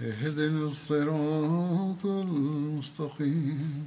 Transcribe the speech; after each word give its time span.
اهدنا 0.00 0.66
الصراط 0.66 2.06
المستقيم 2.06 3.84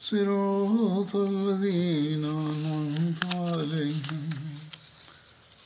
صراط 0.00 1.16
الذين 1.16 2.24
أنعمت 2.24 3.24
عليهم 3.34 4.30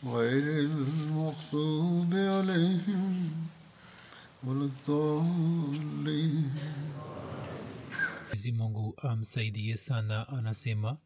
غير 0.04 0.60
المغضوب 0.70 2.14
عليهم 2.14 3.30
ولا 4.44 4.64
الضالين 4.64 6.50
mwenyezi 8.32 8.52
mungu 8.52 8.94
amsaidie 9.02 9.76
sana 9.76 10.28
anasema 10.28 10.96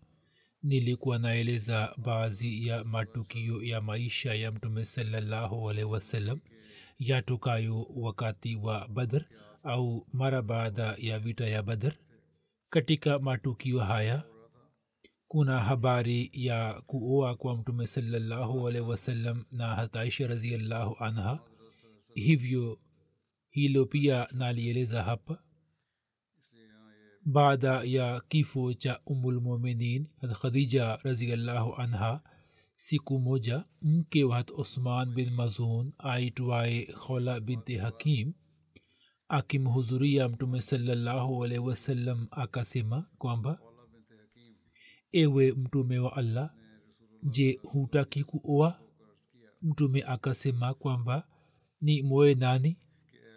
nilikuwa 0.63 1.19
naeleza 1.19 1.95
baadhi 1.99 2.67
ya 2.67 2.85
matukio 2.85 3.63
ya 3.63 3.81
maisha 3.81 4.35
ya 4.35 4.53
mtume 4.53 4.85
salallahu 4.85 5.71
alaihi 5.71 5.91
wasallam 5.91 6.39
yatokayo 6.99 7.83
wakati 7.95 8.57
wa 8.57 8.89
badr 8.89 9.25
au 9.63 10.07
mara 10.13 10.43
baada 10.43 10.97
ya 10.99 11.19
vita 11.19 11.47
ya 11.47 11.63
badr. 11.63 11.93
Katika 12.71 13.19
matukio 13.19 13.81
haya 13.81 14.25
kuna 15.29 15.59
habari 15.61 16.31
ya 16.33 16.83
kuoa 16.87 17.37
kwa 17.37 17.57
mtume 17.57 17.87
salallahu 17.87 18.69
alaihi 18.69 18.89
wasallam 18.91 19.45
na 19.51 19.67
hataisha 19.67 20.27
raziallahu 20.27 20.97
anha. 21.05 21.39
Hivyo 22.15 22.79
hilo 23.51 23.87
pia 23.87 24.29
nalieleza 24.33 25.03
hapa. 25.03 25.43
Baada 27.25 27.83
ya 27.85 28.21
kifo 28.29 28.75
cha 28.75 29.01
umulmuminin 29.07 30.07
khadija 30.41 30.97
raziallahu 31.03 31.75
anha 31.75 32.21
siku 32.77 33.19
moja 33.19 33.65
mke 33.83 34.25
wa 34.25 34.37
hat 34.37 34.51
bin 35.15 35.31
mazun 35.31 35.93
aitwaye 35.99 36.87
khola 36.87 37.41
binti 37.41 37.77
hakim 37.77 38.33
akimhuzuria 39.29 40.29
mtume 40.29 40.61
salallahu 40.61 41.45
alaihi 41.45 41.65
wasallam 41.65 42.27
akasema 42.31 43.07
kwamba 43.19 43.59
ewe 45.13 45.53
mtume 45.53 45.99
wa 45.99 46.17
allah 46.17 46.51
je 47.23 47.61
hutaki 47.63 48.25
kuoa? 48.25 48.81
Mtume 49.63 50.03
akasema 50.03 50.75
kwamba 50.75 51.29
ni 51.81 52.03
moe 52.03 52.35
nani? 52.35 52.79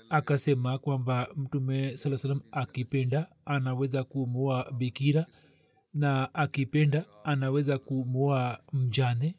Akasema 0.10 0.78
kwamba 0.78 1.28
mtume 1.36 1.98
saa 1.98 2.18
salam 2.18 2.42
akipenda 2.52 3.36
anaweza 3.46 4.04
kumwoa 4.04 4.72
bikira 4.72 5.28
na 5.94 6.34
akipenda 6.34 7.06
anaweza 7.24 7.78
kumwoa 7.78 8.64
mjane. 8.74 9.36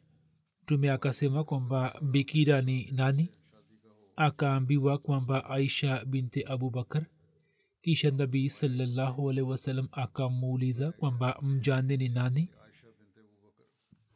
Mtume 0.63 0.91
akasema 0.91 1.43
kwamba 1.43 2.01
bikira 2.11 2.61
ni 2.61 2.91
nani? 2.91 3.29
Akaambiwa 4.15 4.97
kwamba 4.97 5.45
aisha 5.49 6.05
binti 6.05 6.43
abubakar 6.43 7.05
kisha 7.81 8.11
nabii 8.11 8.49
salallahu 8.49 9.29
alaihi 9.29 9.49
wasallam 9.49 9.87
akamuuliza 9.91 10.91
kwamba 10.91 11.39
mjane 11.41 11.97
ni 11.97 12.09
nani? 12.09 12.49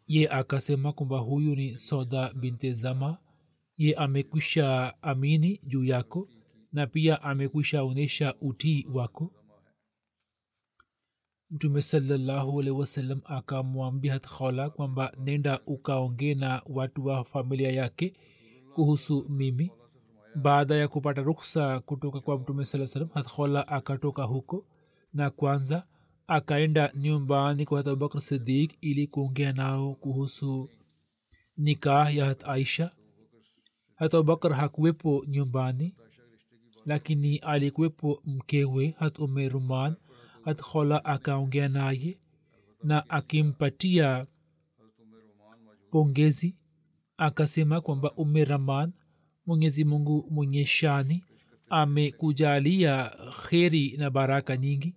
Ye 0.08 0.30
akasema 0.30 0.94
kwamba 0.94 1.20
huyu 1.20 1.56
ni 1.56 1.78
soda 1.78 2.34
binti 2.34 2.74
zama. 2.74 3.18
Ye 3.78 3.96
amekwisha 3.96 4.94
amini 5.04 5.60
juu 5.64 5.84
yako 5.84 6.30
na 6.72 6.88
pia 6.88 7.22
amekwisha 7.22 7.84
onyesha 7.84 8.36
utii 8.42 8.86
wako 8.94 9.34
mtume 11.52 11.82
wasallam 12.72 13.22
akamwambia 13.26 14.14
hatkhola 14.14 14.70
kwamba 14.70 15.14
nenda 15.24 15.60
ukaonge 15.66 16.36
na 16.36 16.62
watu 16.66 17.06
wa 17.06 17.24
familia 17.24 17.72
yake 17.72 18.14
kuhusu 18.76 19.26
mimi. 19.30 19.72
Baada 20.36 20.76
ya 20.76 20.88
kupata 20.88 21.22
ruksa 21.22 21.80
kutoka 21.80 22.20
kwa 22.20 22.40
mtume 22.40 22.66
saa 22.66 22.88
salam 22.88 23.10
hatkhola 23.14 23.68
akatoka 23.68 24.24
huko 24.24 24.66
na 25.14 25.30
kwanza 25.30 25.88
akaenda 26.28 26.92
nyumbani 26.96 27.66
kwa 27.66 27.80
abubakr 27.80 28.22
sidik 28.22 28.78
ili 28.82 29.08
kuongea 29.08 29.54
nao 29.54 29.94
kuhusu 29.96 30.70
nikah 31.58 32.16
ya 32.16 32.26
hat 32.26 32.44
aisha. 32.48 32.92
Hata 33.96 34.18
abubakr 34.18 34.54
hakuwepo 34.54 35.26
nyumbani 35.28 35.96
lakini 36.86 37.38
alikuwepo 37.38 38.22
mkewe 38.26 38.96
hat 39.00 39.20
ume 39.20 39.50
khola 40.54 41.06
akaongea 41.06 41.70
naye 41.70 42.20
na 42.84 43.10
akimpatia 43.10 44.26
pongezi 45.92 46.56
akasema 47.18 47.82
kwamba 47.82 48.12
ume 48.12 48.46
raman 48.46 48.92
mwenyezi 49.46 49.84
mungu 49.86 50.28
mwenye 50.30 50.66
shani 50.66 51.24
amekujalia 51.70 53.12
kheri 53.50 53.98
na 53.98 54.10
baraka 54.10 54.58
nyingi. 54.58 54.96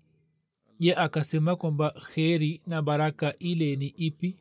Ye 0.79 0.95
akasema 0.97 1.57
kwamba 1.57 1.91
kheri 1.91 2.61
na 2.67 2.83
baraka 2.83 3.39
ile 3.39 3.77
ni 3.77 3.87
ipi? 3.87 4.37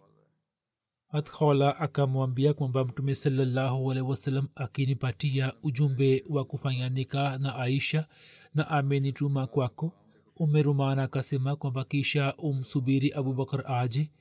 Hatkhola 1.11 1.79
akamwambia 1.79 2.53
kwamba 2.53 2.85
mtume 2.85 3.15
salllahualhi 3.15 3.91
alaihi 3.91 4.09
wasallam 4.09 4.47
akinipatia 4.55 5.53
ujumbe 5.63 6.23
wa 6.29 6.45
kufanya 6.45 6.89
nikah 6.89 7.39
na 7.39 7.55
aisha 7.55 8.07
na 8.55 8.67
amenituma 8.69 9.47
kwako 9.47 9.91
umerumana 10.39 11.03
akasema 11.03 11.55
kwamba 11.55 11.83
kisha 11.83 12.35
umsubiri 12.37 13.13
abubakar 13.13 13.71
aje 13.71 14.11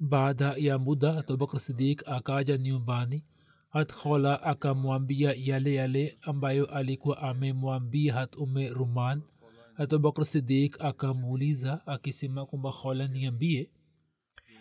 baada 0.00 0.54
ya 0.58 0.78
muda 0.78 1.16
abubakar 1.18 1.60
sidik 1.60 2.08
akaja 2.08 2.58
nyumbani 2.58 3.24
hatkhola 3.70 4.42
akamwambia 4.42 5.34
yale 5.38 5.74
yale 5.74 6.18
ambayo 6.22 6.66
alikuwa 6.66 7.22
amemwambia 7.22 8.14
hat 8.14 8.36
ume 8.36 8.68
ruman. 8.68 9.22
Hatubakr 9.74 10.24
sidik 10.24 10.80
akamuuliza 10.84 11.86
akisema 11.86 12.46
kwamba 12.46 12.72
khola 12.72 13.08
niambie 13.08 13.70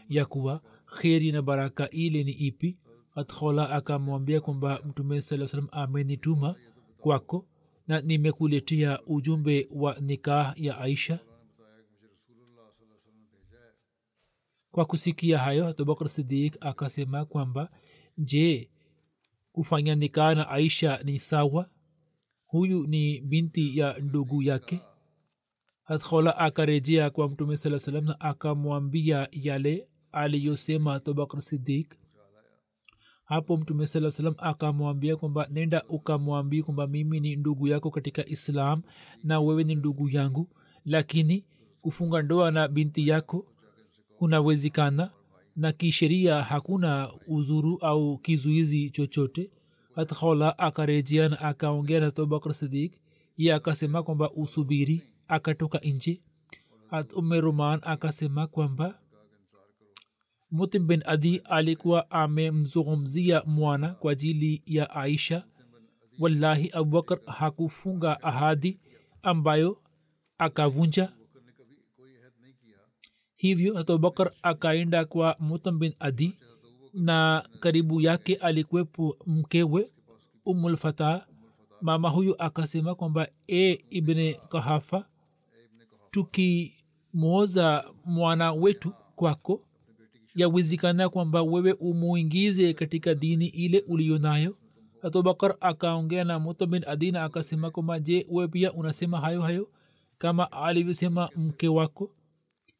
ya 0.09 0.25
kuwa 0.25 0.61
kheri 0.85 1.31
na 1.31 1.41
baraka 1.41 1.89
ile 1.89 2.23
ni 2.23 2.31
ipi? 2.31 2.77
Hatkhola 3.09 3.69
akamwambia 3.69 4.41
kwamba 4.41 4.81
mtume 4.85 5.21
saa 5.21 5.47
salam 5.47 5.67
amenituma 5.71 6.55
kwako 6.97 7.45
na 7.87 8.01
nimekuletea 8.01 9.01
ujumbe 9.03 9.67
wa 9.71 9.99
nikah 9.99 10.53
ya 10.61 10.77
aisha. 10.77 11.19
Kwa 14.71 14.85
kusikia 14.85 15.37
hayo 15.39 15.67
abubakr 15.67 16.09
sidik 16.09 16.57
akasema 16.65 17.25
kwamba 17.25 17.69
je 18.17 18.69
kufanya 19.51 19.95
nikah 19.95 20.35
na 20.35 20.49
aisha 20.49 20.99
ni 21.03 21.19
sawa? 21.19 21.69
Huyu 22.45 22.87
ni 22.87 23.21
binti 23.21 23.77
ya 23.77 23.99
ndugu 23.99 24.43
yake. 24.43 24.81
Hathola 25.83 26.37
akarejea 26.37 27.09
kwa 27.09 27.29
mtume 27.29 27.57
saa 27.57 27.79
salam 27.79 28.05
na 28.05 28.19
akamwambia 28.19 29.27
yale 29.31 29.87
aliyosema 30.11 30.93
abubakr 30.95 31.41
sidik 31.41 31.95
hapo 33.25 33.57
mtume 33.57 33.85
saa 33.85 34.11
salam 34.11 34.35
akamwambia 34.37 35.15
kwamba 35.15 35.47
nenda 35.51 35.83
ukamwambia 35.89 36.63
kwamba 36.63 36.87
mimi 36.87 37.19
ni 37.19 37.35
ndugu 37.35 37.67
yako 37.67 37.91
katika 37.91 38.25
islam 38.25 38.81
na 39.23 39.39
wewe 39.39 39.63
ni 39.63 39.75
ndugu 39.75 40.09
yangu 40.09 40.49
lakini 40.85 41.45
kufunga 41.81 42.21
ndoa 42.21 42.51
na 42.51 42.67
binti 42.67 43.07
yako 43.07 43.45
kunawezekana 44.17 45.11
na 45.55 45.71
kisheria 45.71 46.43
hakuna 46.43 47.11
uzuru 47.27 47.77
au 47.77 48.17
kizuizi 48.17 48.89
chochote. 48.89 49.51
Hatkhola 49.95 50.59
akarejea 50.59 51.29
na 51.29 51.39
akaongea 51.39 51.99
na 51.99 52.07
abubakar 52.07 52.53
sidik 52.53 52.93
ye 53.37 53.53
akasema 53.53 54.03
kwamba 54.03 54.31
usubiri. 54.31 55.03
Akatoka 55.27 55.79
nje. 55.79 56.21
Hat 56.89 57.13
umeruman 57.13 57.79
akasema 57.83 58.47
kwamba 58.47 58.99
mutim 60.55 60.87
bin 60.87 61.01
adi 61.05 61.37
alikuwa 61.37 62.11
amemzungumzia 62.11 63.43
mwana 63.45 63.89
kwa 63.89 64.11
ajili 64.11 64.63
ya 64.65 64.89
aisha. 64.89 65.43
Wallahi 66.19 66.69
abubakar 66.73 67.19
hakufunga 67.25 68.21
ahadi 68.23 68.79
ambayo 69.23 69.81
akavunja. 70.37 71.13
Hivyo 73.35 73.79
abubakar 73.79 74.31
akaenda 74.41 75.05
kwa 75.05 75.35
mutam 75.39 75.79
bin 75.79 75.93
adi 75.99 76.35
na 76.93 77.49
karibu 77.59 78.01
yake 78.01 78.35
alikuwepo 78.35 79.17
mkewe 79.25 79.91
umulfatah 80.45 81.25
mama 81.81 82.09
huyu 82.09 82.35
akasema 82.41 82.95
kwamba 82.95 83.27
e 83.47 83.85
ibne 83.89 84.33
kahafa 84.49 85.05
tukimwoza 86.11 87.85
mwana 88.05 88.53
wetu 88.53 88.93
kwako 89.15 89.61
yawezekana 90.35 91.09
kwamba 91.09 91.41
wewe 91.43 91.71
umuingize 91.73 92.73
katika 92.73 93.15
dini 93.15 93.47
ile 93.47 93.83
uliyo 93.87 94.17
nayo? 94.17 94.57
Abubakar 95.01 95.55
akaongea 95.59 96.23
na 96.23 96.39
muto 96.39 96.65
bin 96.65 96.83
adina 96.87 97.23
akasema 97.23 97.71
kwamba 97.71 97.99
je 97.99 98.25
we 98.29 98.47
pia 98.47 98.73
unasema 98.73 99.19
hayo 99.21 99.41
hayo 99.41 99.69
kama 100.17 100.51
alivyosema 100.51 101.29
mke 101.35 101.67
wako? 101.67 102.11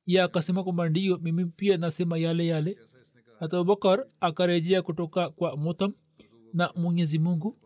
Ya 0.06 0.24
akasema 0.24 0.64
kwamba 0.64 0.90
ndiyo 0.90 1.18
mimi 1.18 1.46
pia 1.46 1.78
nasema 1.78 2.18
yale 2.18 2.48
yale. 2.48 2.78
Hata 3.40 3.58
abubakar 3.58 4.06
akarejea 4.20 4.82
kutoka 4.82 5.30
kwa 5.30 5.58
mutam 5.58 5.94
na 6.54 6.74
mwenyezi 6.76 7.20
mungu 7.20 7.58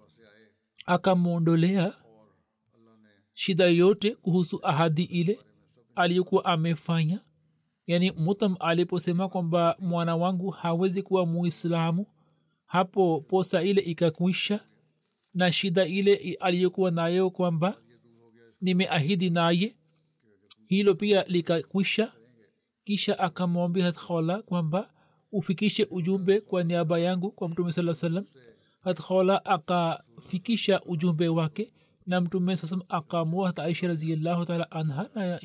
akamwondolea 0.85 1.94
shida 3.33 3.65
yote 3.65 4.15
kuhusu 4.15 4.59
ahadi 4.63 5.03
ile 5.03 5.39
aliyokuwa 5.95 6.45
amefanya 6.45 7.21
yaani 7.89 8.12
mutam 8.12 8.56
aliposema 8.59 9.30
kwamba 9.30 9.75
mwana 9.80 10.15
wangu 10.15 10.50
hawezi 10.50 11.03
kuwa 11.03 11.25
muislamu 11.25 12.06
hapo 12.65 13.21
posa 13.21 13.63
ile 13.63 13.81
ikakwisha 13.81 14.59
na 15.33 15.51
shida 15.51 15.86
ile 15.86 16.38
aliyokuwa 16.39 16.91
nayo 16.91 17.30
kwamba 17.30 17.77
nimeahidi 18.62 19.30
naye 19.30 19.75
hilo 20.65 20.95
pia 20.95 21.24
likakwisha. 21.24 22.12
Kisha 22.83 23.19
akamwambia 23.19 23.86
hatkhola 23.86 24.42
kwamba 24.42 24.94
ufikishe 25.31 25.88
ujumbe 25.92 26.42
kwa 26.42 26.63
niaba 26.63 27.00
yangu 27.00 27.31
kwa 27.31 27.50
mtume 27.50 27.71
saa 27.71 27.94
salam 27.94 28.25
hatkhola 28.81 29.45
akafikisha 29.45 30.81
ujumbe 30.83 31.27
wake 31.27 31.74
na 32.06 32.21
mtume 32.21 32.56
sasam 32.56 32.81
akamua 32.89 33.47
hata 33.47 33.63
aisha 33.63 33.88
raziallahu 33.88 34.45
taala 34.45 34.71
anha 34.71 35.09
na 35.15 35.39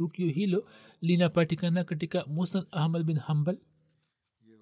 tukio 0.00 0.28
hilo 0.28 0.64
linapatikana 1.00 1.84
katika 1.84 2.24
musnad 2.26 2.64
ahmad 2.70 3.02
bin 3.04 3.18
hambal 3.18 3.56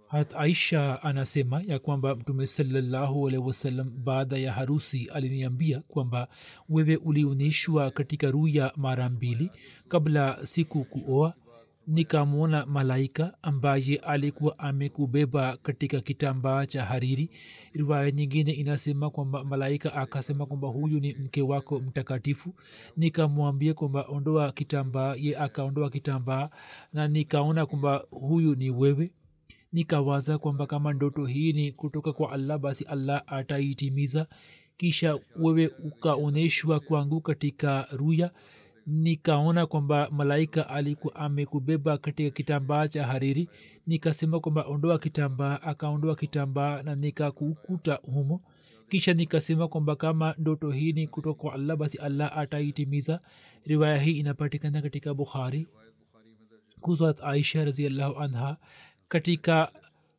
hat 0.08 0.34
aisha 0.36 1.02
anasema 1.02 1.62
ya 1.62 1.78
kwamba 1.78 2.16
mtume 2.16 2.46
salallahu 2.46 3.28
alaihi 3.28 3.46
wasallam 3.46 4.04
baada 4.04 4.36
ya 4.38 4.52
harusi 4.52 5.08
aliniambia 5.14 5.80
kwamba 5.80 6.28
wewe 6.68 6.96
ulionyeshwa 6.96 7.90
katika 7.90 8.30
ruya 8.30 8.72
mara 8.76 9.08
mbili 9.08 9.50
kabla 9.88 10.46
siku 10.46 10.84
kuoa 10.84 11.34
nikamwona 11.88 12.66
malaika 12.66 13.34
ambaye 13.42 13.96
alikuwa 13.96 14.58
amekubeba 14.58 15.56
katika 15.56 16.00
kitambaa 16.00 16.66
cha 16.66 16.84
hariri. 16.84 17.30
Riwaya 17.72 18.10
nyingine 18.10 18.52
inasema 18.52 19.10
kwamba 19.10 19.44
malaika 19.44 19.94
akasema 19.94 20.46
kwamba 20.46 20.68
huyu 20.68 21.00
ni 21.00 21.14
mke 21.14 21.42
wako 21.42 21.78
mtakatifu. 21.80 22.54
Nikamwambia 22.96 23.74
kwamba 23.74 24.04
ondoa 24.08 24.52
kitambaa 24.52 25.14
ye 25.14 25.36
akaondoa 25.38 25.90
kitambaa 25.90 26.50
na 26.92 27.08
nikaona 27.08 27.66
kwamba 27.66 28.04
huyu 28.10 28.54
ni 28.54 28.70
wewe. 28.70 29.10
Nikawaza 29.72 30.38
kwamba 30.38 30.66
kama 30.66 30.92
ndoto 30.92 31.26
hii 31.26 31.52
ni 31.52 31.72
kutoka 31.72 32.12
kwa 32.12 32.32
allah 32.32 32.58
basi 32.58 32.84
allah 32.84 33.22
ataitimiza. 33.26 34.26
Kisha 34.76 35.18
wewe 35.36 35.70
ukaonyeshwa 35.84 36.80
kwangu 36.80 37.20
katika 37.20 37.86
ruya 37.92 38.30
nikaona 38.88 39.66
kwamba 39.66 40.08
malaika 40.10 40.68
alikuwa 40.68 41.14
amekubeba 41.16 41.98
katika 41.98 42.30
kitambaa 42.30 42.88
cha 42.88 43.06
hariri. 43.06 43.48
Nikasema 43.86 44.40
kwamba 44.40 44.64
ondoa 44.66 44.98
kitambaa. 44.98 45.60
Akaondoa 45.62 46.16
kitambaa 46.16 46.82
na 46.82 46.94
nikakukuta 46.94 47.94
humo. 48.02 48.40
Kisha 48.88 49.14
nikasema 49.14 49.68
kwamba 49.68 49.96
kama 49.96 50.34
ndoto 50.38 50.70
hii 50.70 50.92
ni 50.92 51.06
kutoka 51.06 51.40
kwa 51.40 51.54
allah 51.54 51.76
basi 51.76 51.98
allah 51.98 52.38
ataitimiza. 52.38 53.20
Riwaya 53.64 53.98
hii 53.98 54.12
inapatikana 54.12 54.82
katika 54.82 55.14
bukhari. 55.14 55.66
Kuzat 56.80 57.22
aisha 57.22 57.64
raziallahu 57.64 58.16
anha. 58.20 58.56
Katika 59.08 59.72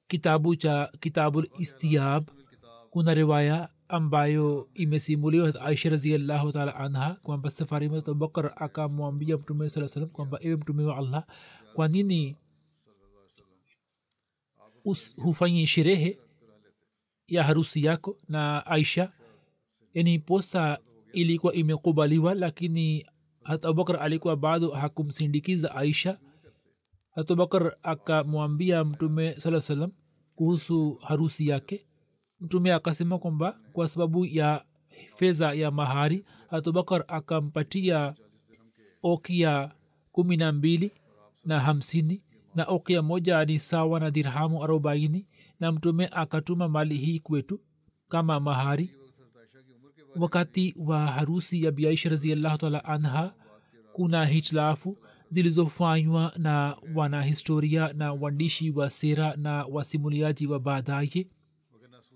kitabu 0.07 0.55
cha 0.55 0.91
kitabul 0.99 1.47
istiab 1.59 2.29
kuna 2.89 3.13
riwaya 3.13 3.69
ambayo 3.89 4.69
imesimuliwa 4.73 5.61
aisha 5.61 5.89
raziallahu 5.89 6.51
taala 6.51 6.75
anha 6.75 7.17
kwamba 7.23 7.49
safari 7.49 7.89
moja 7.89 8.01
abubakar 8.07 8.53
akamwambia 8.55 9.37
mtume 9.37 9.69
saa 9.69 9.87
salam 9.87 10.09
kwamba 10.09 10.37
ewe 10.41 10.55
mtume 10.55 10.83
wa 10.83 10.97
allah 10.97 11.23
kwa 11.73 11.87
nini 11.87 12.35
hufanyi 15.17 15.67
sherehe 15.67 16.19
ya 17.27 17.43
harusi 17.43 17.83
yako 17.85 18.17
na 18.29 18.65
aisha? 18.65 19.11
Yani 19.93 20.19
posa 20.19 20.77
ilikuwa 21.13 21.53
imekubaliwa 21.53 22.33
lakini 22.35 23.05
hata 23.43 23.67
abubakar 23.67 24.03
alikuwa 24.03 24.35
bado 24.35 24.69
hakumsindikiza 24.69 25.75
aisha. 25.75 26.17
Hata 27.11 27.33
abubakar 27.33 27.75
akamwambia 27.83 28.83
mtume 28.85 29.35
saa 29.39 29.61
salam 29.61 29.91
kuhusu 30.35 30.93
harusi 31.01 31.47
yake 31.47 31.85
mtume 32.41 32.73
akasema 32.73 33.19
kwamba 33.19 33.59
kwa 33.73 33.87
sababu 33.87 34.25
ya 34.25 34.65
fedha 35.15 35.53
ya 35.53 35.71
mahari 35.71 36.25
abubakar 36.49 37.03
akampatia 37.07 38.15
okia 39.03 39.71
kumi 40.11 40.37
na 40.37 40.51
mbili 40.51 40.91
na 41.45 41.59
hamsini 41.59 42.23
na 42.55 42.65
okia 42.65 43.01
moja 43.01 43.45
ni 43.45 43.59
sawa 43.59 43.99
na 43.99 44.11
dirhamu 44.11 44.63
arobaini 44.63 45.27
na 45.59 45.71
mtume 45.71 46.09
akatuma 46.11 46.67
mali 46.69 46.97
hii 46.97 47.19
kwetu 47.19 47.59
kama 48.09 48.39
mahari. 48.39 48.95
Wakati 50.15 50.75
wa 50.77 51.07
harusi 51.07 51.63
ya 51.63 51.71
biaisha 51.71 52.09
raziallahu 52.09 52.57
taala 52.57 52.85
anha 52.85 53.33
kuna 53.93 54.25
hitilafu 54.25 54.97
zilizofanywa 55.29 56.33
na 56.37 56.77
wanahistoria 56.95 57.93
na 57.93 58.13
waandishi 58.13 58.71
wa 58.71 58.89
sera 58.89 59.35
na 59.35 59.65
wasimuliaji 59.65 60.47
wa 60.47 60.59
baadaye 60.59 61.27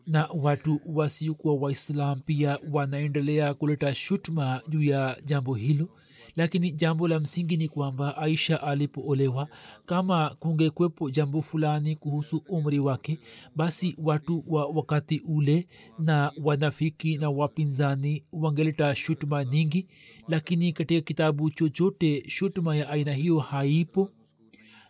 na 0.08 0.30
watu 0.34 0.82
wasiokuwa 0.86 1.56
waislam 1.56 2.20
pia 2.20 2.60
wanaendelea 2.72 3.54
kuleta 3.54 3.96
shutma 3.96 4.62
juu 4.70 4.84
ya 4.84 5.18
jambo 5.26 5.54
hilo. 5.56 5.90
Lakini 6.36 6.72
jambo 6.72 7.08
la 7.08 7.20
msingi 7.20 7.58
ni 7.58 7.68
kwamba 7.70 8.18
aisha 8.18 8.64
alipoolewa 8.64 9.48
kama 9.86 10.30
kungekwepo 10.40 11.10
jambo 11.10 11.42
fulani 11.42 11.96
kuhusu 11.96 12.44
umri 12.50 12.80
wake 12.80 13.20
basi 13.56 13.96
watu 14.04 14.44
wa 14.48 14.66
wakati 14.66 15.20
ule 15.28 15.68
na 16.00 16.32
wanafiki 16.44 17.18
na 17.18 17.30
wapinzani 17.30 18.24
wangeleta 18.32 18.96
shutuma 18.96 19.46
nyingi. 19.46 19.88
Lakini 20.28 20.74
katika 20.74 21.02
kitabu 21.02 21.50
chochote 21.50 22.24
shutuma 22.30 22.76
ya 22.76 22.90
aina 22.90 23.14
hiyo 23.14 23.40
haipo. 23.40 24.10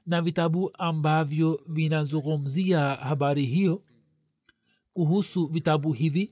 Na 0.05 0.21
vitabu 0.21 0.71
ambavyo 0.73 1.59
vinazungumzia 1.69 2.79
habari 2.79 3.45
hiyo 3.45 3.81
kuhusu 4.93 5.47
vitabu 5.47 5.93
hivi 5.93 6.31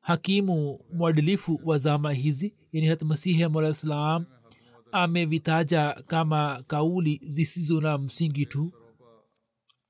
hakimu 0.00 0.80
mwadilifu 0.92 1.60
wa 1.64 1.78
zama 1.78 2.12
hizi 2.12 2.54
yani 2.72 2.86
hat 2.88 3.02
masihi 3.02 3.44
alah 3.44 3.72
salam 3.74 4.24
amevitaja 4.92 5.92
kama 6.06 6.62
kauli 6.66 7.20
zisizo 7.22 7.80
na 7.80 7.98
msingi 7.98 8.46
tu. 8.46 8.72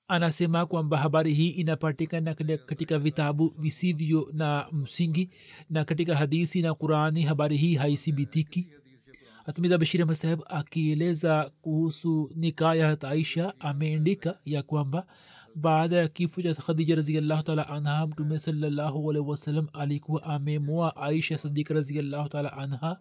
Anasema 0.08 0.66
kwamba 0.66 0.98
habari 0.98 1.34
hii 1.34 1.48
inapatikana 1.48 2.34
katika 2.66 2.98
vitabu 2.98 3.54
visivyo 3.58 4.28
na 4.32 4.66
msingi 4.72 5.30
na 5.70 5.84
katika 5.84 6.16
hadisi 6.16 6.62
na 6.62 6.74
qurani 6.74 7.22
habari 7.22 7.56
hii 7.56 7.74
haithibitiki 7.74 8.66
hatmida 9.48 9.78
bashiri 9.78 10.02
ahmad 10.02 10.42
akieleza 10.46 11.50
kuhusu 11.62 12.30
nikaa 12.34 12.74
ya 12.74 12.88
hat 12.88 13.04
aisha. 13.04 13.54
Ameandika 13.60 14.38
ya 14.44 14.62
kwamba 14.62 15.06
baada 15.54 15.96
ya 15.96 16.08
kifo 16.08 16.42
cha 16.42 16.54
khadija 16.54 16.94
raziallahu 16.94 17.42
taala 17.42 17.68
anha 17.68 18.06
mtume 18.06 18.38
salallahu 18.38 19.10
alaihi 19.10 19.28
wasallam 19.28 19.68
alikuwa 19.72 20.22
amemoa 20.22 20.96
aisha 20.96 21.38
sadika 21.38 21.74
raziallahu 21.74 22.28
taala 22.28 22.52
anha. 22.52 23.00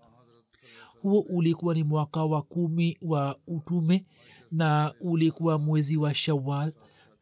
Huo 1.01 1.19
ulikuwa 1.19 1.73
ni 1.73 1.83
mwaka 1.83 2.23
wa 2.23 2.41
kumi 2.41 2.97
wa 3.01 3.39
utume 3.47 4.05
na 4.51 4.93
ulikuwa 5.01 5.59
mwezi 5.59 5.97
wa 5.97 6.13
shawal 6.13 6.73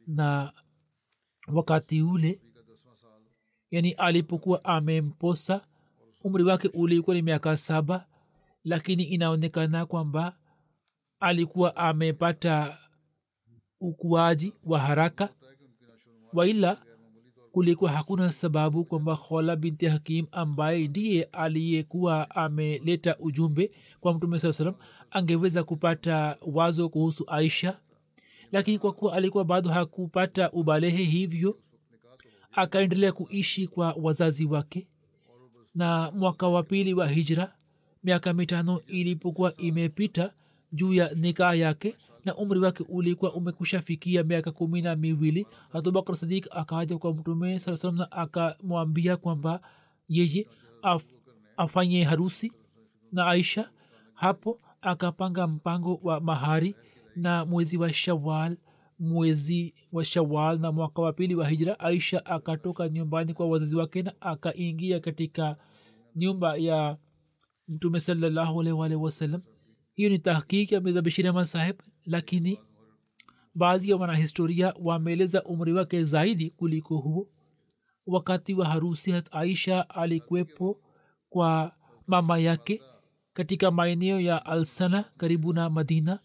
na 0.07 0.53
wakati 1.53 2.01
ule 2.01 2.41
yani 3.71 3.91
alipokuwa 3.91 4.63
amemposa 4.65 5.61
umri 6.23 6.43
wake 6.43 6.67
ulikuwa 6.67 7.15
ni 7.15 7.21
miaka 7.21 7.57
saba 7.57 8.05
lakini 8.65 9.03
inaonekana 9.03 9.85
kwamba 9.85 10.37
alikuwa 11.19 11.75
amepata 11.75 12.77
ukuaji 13.81 14.53
wa 14.63 14.79
haraka. 14.79 15.29
Waila 16.33 16.81
kulikuwa 17.51 17.91
hakuna 17.91 18.31
sababu 18.31 18.85
kwamba 18.85 19.15
khola 19.15 19.55
binti 19.55 19.85
hakim 19.85 20.27
ambaye 20.31 20.87
ndiye 20.87 21.23
aliyekuwa 21.23 22.29
ameleta 22.35 23.17
ujumbe 23.19 23.71
kwa 23.99 24.13
mtume 24.13 24.39
saa 24.39 24.53
salam 24.53 24.75
angeweza 25.11 25.63
kupata 25.63 26.37
wazo 26.41 26.89
kuhusu 26.89 27.23
aisha. 27.29 27.79
Lakini 28.51 28.79
kwa 28.79 28.93
kuwa 28.93 29.13
alikuwa 29.13 29.45
bado 29.45 29.69
hakupata 29.69 30.51
ubalehe 30.51 31.03
hivyo 31.03 31.59
akaendelea 32.51 33.11
kuishi 33.11 33.67
kwa 33.67 33.93
wazazi 34.01 34.45
wake. 34.45 34.87
Na 35.75 36.11
mwaka 36.11 36.47
wa 36.47 36.63
pili 36.63 36.93
wa 36.93 37.07
hijra 37.07 37.55
miaka 38.05 38.33
mitano 38.33 38.81
ilipokuwa 38.87 39.57
imepita 39.57 40.33
juu 40.73 40.93
ya 40.93 41.13
nikaa 41.15 41.53
yake 41.53 41.95
na 42.25 42.35
umri 42.35 42.59
wake 42.59 42.83
ulikuwa 42.89 43.33
umekusha 43.33 43.81
fikia 43.81 44.23
miaka 44.23 44.51
kumi 44.51 44.81
na 44.81 44.95
miwili. 44.95 45.47
Abubakar 45.73 46.15
sadik 46.15 46.47
akaja 46.51 46.97
kwa 46.97 47.13
mtume 47.13 47.59
saa 47.59 47.75
salam 47.75 47.97
na 47.97 48.11
akamwambia 48.11 49.17
kwamba 49.17 49.61
yeye 50.09 50.47
af, 50.81 51.03
afanye 51.57 52.03
harusi 52.03 52.51
na 53.11 53.27
aisha. 53.27 53.69
Hapo 54.13 54.59
akapanga 54.81 55.47
mpango 55.47 55.99
wa 56.03 56.19
mahari 56.21 56.75
na 57.15 57.45
mwezi 57.45 57.77
wa 57.77 57.93
shawal 57.93 58.57
mwezi 58.99 59.73
wa 59.91 60.03
shawal 60.05 60.59
na 60.59 60.71
mwaka 60.71 61.01
wa 61.01 61.13
pili 61.13 61.35
wa 61.35 61.49
hijra. 61.49 61.79
Aisha 61.79 62.25
akatoka 62.25 62.89
nyumbani 62.89 63.33
kwa 63.33 63.47
wazazi 63.47 63.75
wake 63.75 64.01
na 64.01 64.13
akaingia 64.21 64.99
katika 64.99 65.55
nyumba 66.15 66.57
ya 66.57 66.97
mtume 67.67 67.99
salallahu 67.99 68.61
alaihi 68.61 68.95
wasallam 68.95 69.41
hiyo 69.93 70.09
ni 70.09 70.19
tahkiki 70.19 70.73
ya 70.73 70.81
mirza 70.81 71.01
bashir 71.01 71.27
ahmad 71.27 71.45
saheb 71.45 71.75
lakini 72.05 72.59
baadhi 73.55 73.89
ya 73.89 73.95
wanahistoria 73.97 74.73
wameeleza 74.81 75.43
umri 75.43 75.73
wake 75.73 76.03
zaidi 76.03 76.49
kuliko 76.49 76.97
huo. 76.97 77.27
Wakati 78.07 78.53
wa 78.53 78.65
harusi 78.65 79.11
hat 79.11 79.27
aisha 79.31 79.89
alikuwepo 79.89 80.79
kwa 81.29 81.75
mama 82.07 82.37
yake 82.39 82.81
katika 83.33 83.71
maeneo 83.71 84.19
ya 84.19 84.45
alsana 84.45 85.03
karibu 85.17 85.53
na 85.53 85.69
madina. 85.69 86.19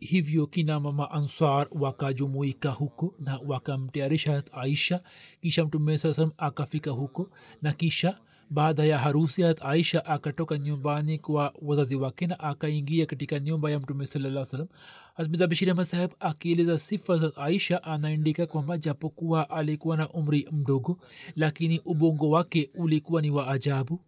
Hivyo 0.00 0.46
kina 0.46 0.80
mama 0.80 1.10
ansar 1.10 1.68
wakajumuika 1.70 2.70
huko 2.70 3.14
na 3.18 3.40
wakamtayarisha 3.46 4.42
aisha. 4.52 5.02
Kisha 5.40 5.64
mtume 5.64 5.98
saa 5.98 6.14
salam 6.14 6.32
akafika 6.36 6.90
huko 6.90 7.30
na 7.62 7.72
kisha 7.72 8.18
baada 8.52 8.84
ya 8.84 8.98
harusi 8.98 9.42
hat 9.42 9.62
aisha 9.64 10.04
akatoka 10.06 10.58
nyumbani 10.58 11.18
kwa 11.18 11.54
wazazi 11.62 11.96
wake 11.96 12.26
na 12.26 12.40
akaingia 12.40 13.06
katika 13.06 13.40
nyumba 13.40 13.70
ya 13.70 13.80
mtume 13.80 14.06
salaa 14.06 14.44
salam 14.44 14.68
hazmiza 15.14 15.46
bashir 15.46 15.70
ahmad 15.70 15.84
saheb 15.84 16.10
akieleza 16.20 16.78
sifa 16.78 17.18
za 17.18 17.36
aisha 17.36 17.82
anaandika 17.82 18.46
kwamba 18.46 18.78
japokuwa 18.78 19.50
alikuwa 19.50 19.96
na 19.96 20.08
umri 20.08 20.48
mdogo 20.52 20.98
lakini 21.36 21.80
ubongo 21.84 22.30
wake 22.30 22.70
ulikuwa 22.74 23.22
ni 23.22 23.30
wa 23.30 23.48
ajabu. 23.48 24.00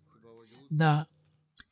Na 0.70 1.06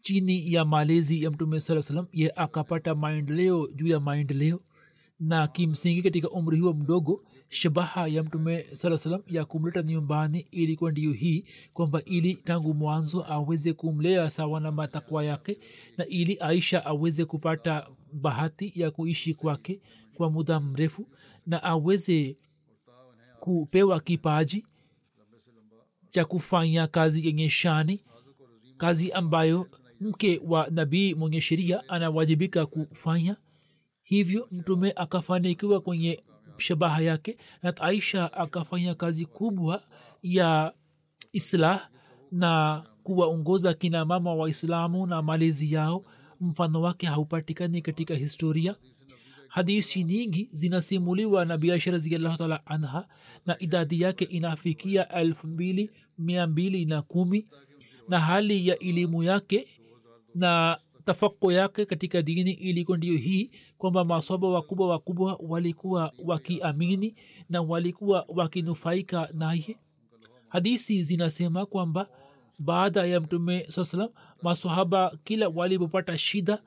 chini 0.00 0.52
ya 0.52 0.64
malezi 0.64 1.22
ya 1.22 1.30
mtume 1.30 1.60
saa 1.60 1.82
salam 1.82 2.06
ye 2.12 2.32
akapata 2.36 2.94
maendeleo 2.94 3.68
juu 3.74 3.86
ya 3.86 4.00
maendeleo 4.00 4.60
na 5.20 5.48
kimsingi 5.48 6.02
katika 6.02 6.30
umri 6.30 6.58
huo 6.60 6.72
mdogo 6.72 7.24
shabaha 7.52 8.06
ya 8.08 8.22
mtume 8.22 8.66
saa 8.72 8.98
salam 8.98 9.22
ya 9.26 9.44
kumleta 9.44 9.82
nyumbani 9.82 10.46
ilikuwa 10.50 10.90
ndiyo 10.90 11.12
hii 11.12 11.44
kwamba 11.72 12.04
ili 12.04 12.34
tangu 12.34 12.74
mwanzo 12.74 13.24
aweze 13.28 13.72
kumlea 13.72 14.30
sawa 14.30 14.60
na 14.60 14.72
matakwa 14.72 15.24
yake 15.24 15.58
na 15.96 16.06
ili 16.06 16.36
aisha 16.40 16.84
aweze 16.86 17.24
kupata 17.24 17.88
bahati 18.12 18.72
ya 18.74 18.90
kuishi 18.90 19.34
kwake 19.34 19.80
kwa 20.14 20.30
muda 20.30 20.60
mrefu 20.60 21.08
na 21.46 21.62
aweze 21.62 22.36
kupewa 23.40 24.00
kipaji 24.00 24.66
cha 26.10 26.24
kufanya 26.24 26.86
kazi 26.86 27.26
yenye 27.26 27.48
shani 27.48 28.00
kazi 28.76 29.12
ambayo 29.12 29.66
mke 30.00 30.40
wa 30.44 30.68
nabii 30.70 31.14
mwenye 31.14 31.40
sheria 31.40 31.88
anawajibika 31.88 32.66
kufanya. 32.66 33.36
Hivyo 34.02 34.48
mtume 34.50 34.92
akafanikiwa 34.96 35.80
kwenye 35.80 36.22
shabaha 36.62 37.02
yake 37.02 37.36
na 37.62 37.76
aisha 37.76 38.32
akafanya 38.32 38.94
kazi 38.94 39.26
kubwa 39.26 39.82
ya 40.22 40.72
islah 41.32 41.88
na 42.32 42.82
kuwaongoza 43.02 43.74
kina 43.74 44.04
mama 44.04 44.34
waislamu 44.34 45.06
na 45.06 45.22
malezi 45.22 45.72
yao. 45.72 46.04
Mfano 46.40 46.80
wake 46.80 47.06
haupatikani 47.06 47.82
katika 47.82 48.14
historia. 48.14 48.76
Hadisi 49.48 50.04
nyingi 50.04 50.48
zinasimuliwa 50.52 51.44
na 51.44 51.58
biaisha 51.58 51.90
raziallahu 51.90 52.36
taala 52.38 52.66
anha 52.66 53.08
na 53.46 53.58
idadi 53.58 54.00
yake 54.00 54.24
inafikia 54.24 55.08
elfu 55.08 55.46
mbili 55.46 55.90
mia 56.18 56.46
mbili 56.46 56.84
na 56.84 57.02
kumi. 57.02 57.46
Na 58.08 58.20
hali 58.20 58.68
ya 58.68 58.78
elimu 58.78 59.22
yake 59.22 59.68
na 60.34 60.78
tafako 61.04 61.52
yake 61.52 61.84
katika 61.86 62.22
dini 62.22 62.52
ilikuwa 62.52 62.96
ndio 62.98 63.16
hii 63.16 63.50
kwamba 63.78 64.04
masoba 64.04 64.48
wakubwa 64.48 64.88
wakubwa 64.88 65.38
walikuwa 65.42 66.12
wakiamini 66.24 67.14
na 67.48 67.62
walikuwa 67.62 68.24
wakinufaika 68.28 69.28
naye. 69.34 69.76
Hadisi 70.48 71.02
zinasema 71.02 71.66
kwamba 71.66 72.08
baada 72.58 73.06
ya 73.06 73.20
mtume 73.20 73.66
saa 73.68 73.84
salam 73.84 74.08
masahaba 74.42 75.18
kila 75.24 75.48
walipopata 75.48 76.18
shida 76.18 76.62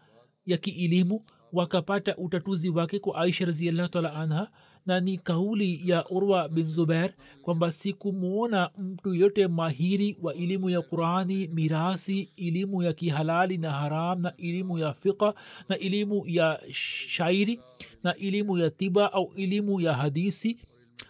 ya 0.46 0.58
kielimu 0.58 1.26
wakapata 1.54 2.18
utatuzi 2.18 2.70
wake 2.70 3.00
kwa 3.00 3.16
aisha 3.22 3.46
raziallahu 3.46 3.90
taala 3.90 4.14
anha 4.14 4.52
na 4.86 5.00
ni 5.00 5.18
kauli 5.18 5.90
ya 5.90 6.10
urwa 6.10 6.50
bin 6.50 6.72
zubair 6.72 7.14
kwamba 7.42 7.72
sikumwona 7.72 8.70
mtu 8.78 9.14
yote 9.14 9.48
mahiri 9.48 10.18
wa 10.22 10.34
elimu 10.34 10.70
ya 10.70 10.82
qurani 10.82 11.48
mirasi 11.48 12.30
elimu 12.38 12.84
ya 12.84 12.94
kihalali 12.94 13.58
na 13.58 13.72
haram 13.72 14.22
na 14.22 14.38
elimu 14.38 14.78
ya 14.78 14.94
fiqa 14.94 15.34
na 15.70 15.78
elimu 15.78 16.24
ya 16.28 16.60
shairi 16.72 17.60
na 18.04 18.16
elimu 18.16 18.58
ya 18.58 18.70
tiba 18.70 19.14
au 19.14 19.32
elimu 19.36 19.82
ya 19.82 19.94
hadisi 19.94 20.58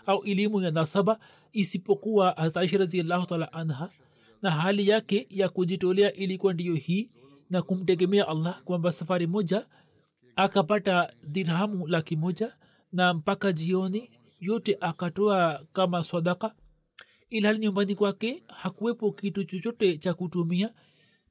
au 0.06 0.24
elimu 0.24 0.62
ya 0.62 0.72
nasaba 0.72 1.20
isipokuwa 1.54 2.32
hataisha 2.32 2.78
raziallahu 2.78 3.26
taala 3.26 3.54
anha. 3.54 3.90
Na 4.42 4.52
hali 4.52 4.90
yake 4.90 5.28
ya 5.30 5.50
kujitolea 5.50 6.14
ilikuwa 6.14 6.54
ndiyo 6.54 6.76
hii 6.76 7.10
na 7.50 7.62
kumtegemea 7.62 8.28
allah 8.28 8.62
kwamba 8.64 8.92
safari 8.92 9.28
moja 9.28 9.66
akapata 10.36 11.14
dirhamu 11.28 11.88
laki 11.88 12.16
moja 12.16 12.54
na 12.92 13.14
mpaka 13.14 13.54
jioni 13.54 14.10
yote 14.40 14.78
akatoa 14.82 15.66
kama 15.74 16.04
sadaka 16.04 16.56
ilhali 17.30 17.60
nyumbani 17.60 17.96
kwake 17.96 18.44
hakuwepo 18.48 19.12
kitu 19.12 19.44
chochote 19.44 19.98
cha 19.98 20.14
kutumia 20.14 20.74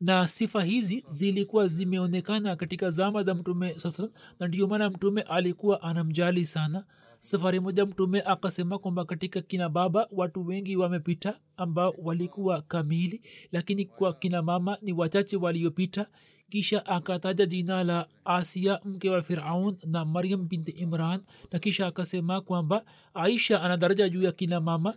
na 0.00 0.26
sifa 0.28 0.62
hizi 0.64 1.04
zilikuwa 1.08 1.68
zimeonekana 1.68 2.56
katika 2.56 2.90
zama 2.90 3.22
za 3.22 3.34
mtume 3.34 3.74
saa 3.78 4.08
na 4.40 4.48
ndio 4.48 4.66
maana 4.66 4.90
mtume 4.90 5.22
alikuwa 5.22 5.82
anamjali 5.82 6.44
sana. 6.44 6.84
Safari 7.18 7.60
moja 7.60 7.86
mtume 7.86 8.22
akasema 8.22 8.78
kwamba 8.78 9.04
katika 9.04 9.40
kina 9.42 9.68
baba 9.68 10.08
watu 10.12 10.46
wengi 10.46 10.76
wamepita 10.76 11.40
ambao 11.56 11.94
walikuwa 11.98 12.62
kamili 12.62 13.22
lakini 13.52 13.84
kwa 13.84 14.12
kina 14.14 14.42
mama 14.42 14.78
ni 14.82 14.92
wachache 14.92 15.36
waliopita 15.36 16.06
kisha 16.50 16.86
akataja 16.86 17.46
jina 17.46 17.84
la 17.84 18.08
asia 18.24 18.80
mke 18.84 19.10
wa 19.10 19.22
firaun 19.22 19.76
na 19.86 20.04
maryam 20.04 20.48
binti 20.48 20.70
imran. 20.72 21.20
Na 21.52 21.58
kisha 21.58 21.86
akasema 21.86 22.40
kwamba 22.40 22.84
aisha 23.14 23.62
ana 23.62 23.76
daraja 23.76 24.08
juu 24.08 24.22
ya 24.22 24.32
kina 24.32 24.60
mama. 24.60 24.94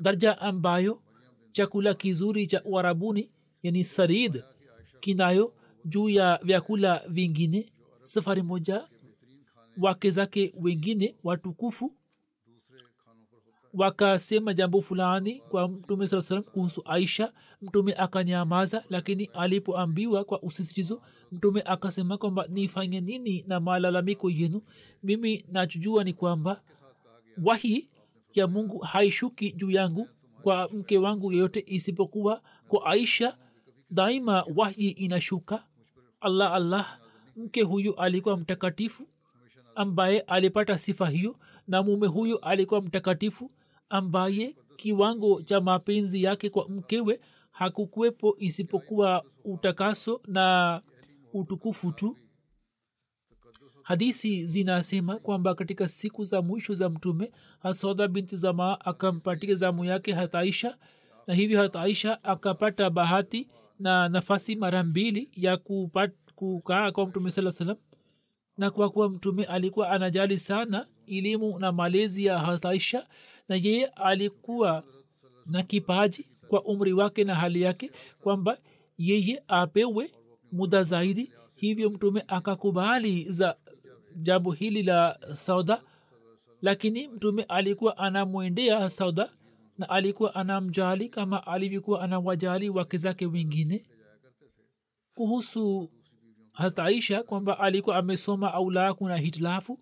Daraja 0.00 0.40
ambayo 0.40 1.02
chakula 1.52 1.94
kizuri 1.94 2.46
cha 2.46 2.62
uarabuni 2.64 3.30
yani 3.62 3.84
sarid 3.84 4.42
kinayo 5.00 5.54
juu 5.84 6.08
ya 6.08 6.40
vyakula 6.42 7.02
vingine. 7.08 7.72
Safari 8.02 8.42
moja 8.42 8.88
wake 9.78 10.10
zake 10.10 10.54
wengine 10.60 11.16
watukufu 11.24 11.94
wakasema 13.74 14.54
jambo 14.54 14.80
fulani 14.80 15.40
kwa 15.48 15.68
mtume 15.68 16.06
saa 16.06 16.20
salam 16.22 16.44
kuhusu 16.44 16.82
aisha 16.84 17.32
mtume 17.62 17.94
akanyamaza 17.94 18.84
lakini 18.90 19.24
alipoambiwa 19.24 20.24
kwa 20.24 20.42
usisitizo 20.42 21.02
mtume 21.32 21.62
akasema 21.64 22.18
kwamba 22.18 22.46
nifanye 22.48 23.00
nini 23.00 23.44
na 23.46 23.60
malalamiko 23.60 24.30
yenu? 24.30 24.62
Mimi 25.02 25.44
nachujua 25.52 26.04
ni 26.04 26.12
kwamba 26.12 26.62
wahi 27.44 27.90
ya 28.34 28.46
mungu 28.46 28.78
haishuki 28.78 29.52
juu 29.52 29.70
yangu 29.70 30.08
kwa 30.42 30.68
mke 30.72 30.98
wangu 30.98 31.32
yeyote 31.32 31.64
isipokuwa 31.66 32.42
kwa 32.68 32.86
aisha. 32.86 33.36
Daima 33.90 34.44
wahyi 34.56 34.90
inashuka. 34.90 35.64
Allah 36.20 36.52
allah 36.52 37.00
mke 37.36 37.62
huyu 37.62 37.94
alikuwa 37.96 38.36
mtakatifu 38.36 39.08
ambaye 39.74 40.20
alipata 40.20 40.78
sifa 40.78 41.08
hiyo 41.08 41.36
na 41.68 41.82
mume 41.82 42.06
huyu 42.06 42.38
alikuwa 42.40 42.82
mtakatifu 42.82 43.50
ambaye 43.88 44.56
kiwango 44.76 45.42
cha 45.42 45.60
mapenzi 45.60 46.22
yake 46.22 46.50
kwa 46.50 46.68
mkewe 46.68 47.20
hakukuwepo 47.50 48.36
isipokuwa 48.38 49.24
utakaso 49.44 50.20
na 50.26 50.82
utukufu 51.32 51.92
tu. 51.92 52.16
Hadisi 53.82 54.46
zinasema 54.46 55.16
kwamba 55.18 55.54
katika 55.54 55.88
siku 55.88 56.24
za 56.24 56.42
mwisho 56.42 56.74
za 56.74 56.88
mtume 56.90 57.32
hasoda 57.58 58.08
binti 58.08 58.36
zamaa 58.36 58.76
akampatia 58.80 59.54
zamu 59.54 59.84
yake 59.84 60.12
hataisha 60.12 60.78
na 61.26 61.34
hivyo 61.34 61.62
hataisha 61.62 62.24
akapata 62.24 62.90
bahati 62.90 63.48
na 63.78 64.08
nafasi 64.08 64.56
mara 64.56 64.82
mbili 64.82 65.30
ya 65.36 65.56
kukaa 66.34 66.92
kwa 66.92 67.06
mtume 67.06 67.30
saa 67.30 67.50
salam 67.50 67.76
na 68.58 68.70
kwa 68.70 68.90
kuwa 68.90 69.10
mtume 69.10 69.44
alikuwa 69.44 69.90
anajali 69.90 70.38
sana 70.38 70.86
elimu 71.06 71.58
na 71.58 71.72
malezi 71.72 72.24
ya 72.24 72.38
hataisha 72.38 73.06
na 73.48 73.56
yeye 73.56 73.86
alikuwa 73.86 74.84
na 75.46 75.62
kipaji 75.62 76.28
kwa 76.48 76.64
umri 76.64 76.92
wake 76.92 77.24
na 77.24 77.34
hali 77.34 77.62
yake 77.62 77.90
kwamba 78.20 78.58
yeye 78.98 79.42
apewe 79.48 80.10
muda 80.52 80.82
zaidi. 80.82 81.32
Hivyo 81.56 81.90
mtume 81.90 82.24
akakubali 82.28 83.32
za 83.32 83.56
jambo 84.16 84.52
hili 84.52 84.82
la 84.82 85.18
sauda. 85.32 85.82
Lakini 86.62 87.08
mtume 87.08 87.42
alikuwa 87.42 87.98
anamwendea 87.98 88.90
sauda 88.90 89.30
na 89.78 89.88
alikuwa 89.90 90.34
anamjali 90.34 91.08
kama 91.08 91.46
alivyokuwa 91.46 92.00
anawajali 92.02 92.68
wake 92.70 92.96
zake 92.96 93.26
wengine. 93.26 93.86
Kuhusu 95.14 95.90
hataisha 96.54 97.22
kwamba 97.22 97.58
alikuwa 97.58 97.96
amesoma 97.96 98.54
au 98.54 98.70
la 98.70 98.94
kuna 98.94 99.16
hitilafu 99.16 99.80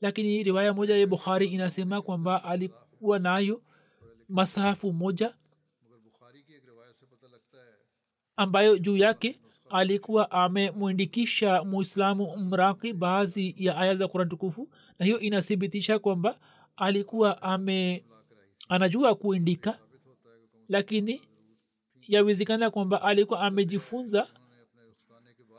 lakini 0.00 0.42
riwaya 0.42 0.74
moja 0.74 0.96
ya 0.96 1.06
bukhari 1.06 1.46
inasema 1.46 2.02
kwamba 2.02 2.44
alikuwa 2.44 3.18
nayo 3.18 3.62
masahafu 4.28 4.92
moja 4.92 5.34
ambayo 8.36 8.78
juu 8.78 8.96
yake 8.96 9.40
alikuwa 9.70 10.30
amemwindikisha 10.30 11.64
muislamu 11.64 12.36
mraki 12.36 12.92
baadhi 12.92 13.54
ya 13.58 13.76
aya 13.76 13.96
za 13.96 14.08
kuran 14.08 14.28
tukufu 14.28 14.68
na 14.98 15.06
hiyo 15.06 15.20
inathibitisha 15.20 15.98
kwamba 15.98 16.38
alikuwa 16.76 17.42
ame 17.42 18.04
anajua 18.68 19.14
kuindika 19.14 19.78
lakini 20.68 21.22
yawezekana 22.08 22.70
kwamba 22.70 23.02
alikuwa 23.02 23.40
amejifunza 23.40 24.28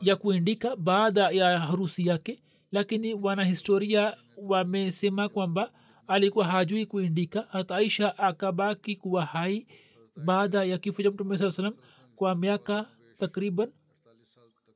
ya 0.01 0.15
kuindika 0.15 0.75
baada 0.75 1.29
ya 1.29 1.59
harusi 1.59 2.07
yake 2.07 2.41
lakini 2.71 3.13
wanahistoria 3.13 4.17
wamesema 4.37 5.29
kwamba 5.29 5.71
alikuwa 6.07 6.45
hajui 6.45 6.85
kuindika 6.85 7.47
hata 7.49 7.75
aisha 7.75 8.17
akabaki 8.17 8.95
kuwa 8.95 9.25
hai 9.25 9.67
baada 10.25 10.63
ya 10.63 10.77
kifo 10.77 11.03
cha 11.03 11.11
mtume 11.11 11.37
saa 11.37 11.51
salam 11.51 11.73
kwa 12.15 12.35
miaka 12.35 12.85
takriban 13.17 13.71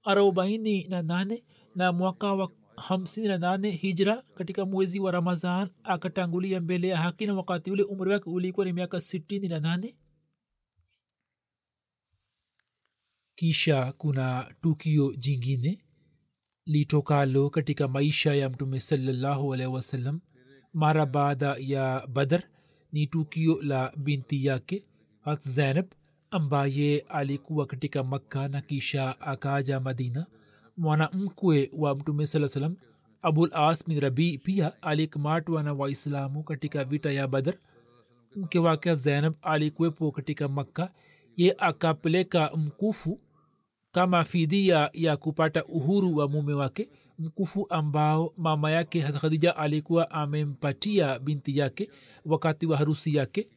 arobaini 0.04 0.84
na 0.88 1.02
nane 1.02 1.44
na 1.76 1.92
mwaka 1.92 2.34
wa 2.34 2.52
hamsini 2.78 3.28
na 3.28 3.38
nane 3.38 3.72
hijra. 3.72 4.24
Katika 4.36 4.66
mwezi 4.66 5.00
wa 5.00 5.12
ramazan 5.12 5.70
akatangulia 5.84 6.62
mbele 6.62 6.88
ya 6.88 6.98
haki 6.98 7.26
na 7.26 7.34
wakati 7.34 7.72
ule 7.72 7.84
umri 7.84 8.12
wake 8.12 8.30
ulikuwa 8.30 8.66
ni 8.66 8.74
miaka 8.74 9.02
sitini 9.02 9.48
na 9.48 9.60
nane 9.60 9.96
kisha 13.36 13.92
kuna 13.92 14.54
tukio 14.62 15.14
jingine 15.18 15.82
litokalo 16.66 17.50
katika 17.50 17.88
maisha 17.88 18.34
ya 18.36 18.50
mtume 18.50 18.80
salallahu 18.80 19.54
alaihi 19.54 19.74
wasallam 19.74 20.20
mara 20.74 21.06
baada 21.06 21.56
ya 21.60 22.08
badar 22.14 22.44
ni 22.92 23.08
tukio 23.08 23.62
la 23.64 23.94
binti 23.98 24.46
yake 24.46 24.86
hat 25.22 25.48
zainab 25.48 25.86
ambaye 26.32 27.00
alikuwa 27.00 27.66
katika 27.66 28.04
makka 28.04 28.48
na 28.48 28.62
kisha 28.62 29.22
akaja 29.22 29.80
madina 29.80 30.26
mwanamkwe 30.78 31.70
wa 31.74 31.96
mtume 31.96 32.28
saa 32.28 32.48
salam 32.48 32.76
abul 33.22 33.50
as 33.54 33.86
bin 33.88 34.00
rabi 34.00 34.38
pia 34.38 34.82
alikamatwa 34.82 35.64
na 35.64 35.74
waislamu 35.74 36.44
katika 36.44 36.84
vita 36.84 37.12
ya 37.12 37.28
badar 37.28 37.56
mke 38.36 38.60
wake 38.60 38.96
zainab 38.96 39.34
alikuwepo 39.42 40.12
katika 40.12 40.48
makka 40.48 40.94
ye 41.36 41.56
akapeleka 41.58 42.52
mkufu 42.58 43.22
kama 43.96 44.24
fidia 44.24 44.90
ya 44.94 45.18
kupata 45.18 45.66
uhuru 45.66 46.16
wa 46.18 46.28
mume 46.28 46.54
wake 46.54 46.90
mkufu 47.20 47.66
ambao 47.70 48.34
mama 48.38 48.72
yake 48.72 49.02
khadija 49.02 49.56
alikuwa 49.58 50.12
amempatia 50.12 51.20
binti 51.20 51.58
yake 51.58 51.90
wakati 52.26 52.66
wa 52.66 52.78
harusi 52.78 53.16
yake. 53.16 53.48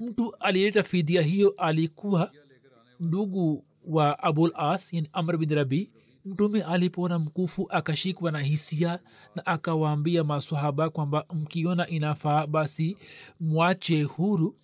Mtu 0.00 0.34
aliyeleta 0.40 0.82
fidia 0.82 1.22
hiyo 1.22 1.54
alikuwa 1.56 2.32
ndugu 3.00 3.64
wa 3.86 4.18
abul 4.22 4.52
as 4.54 4.92
yani 4.92 5.08
amr 5.12 5.36
bin 5.36 5.54
rabi. 5.54 5.90
Mtume 6.24 6.62
alipoona 6.62 7.18
mkufu 7.18 7.66
akashikwa 7.70 8.32
na 8.32 8.40
hisia 8.40 8.98
na 9.34 9.46
akawaambia 9.46 10.24
masahaba 10.24 10.90
kwamba 10.90 11.24
mkiona 11.34 11.88
inafaa 11.88 12.46
basi 12.46 12.96
mwache 13.40 14.02
huru 14.02 14.56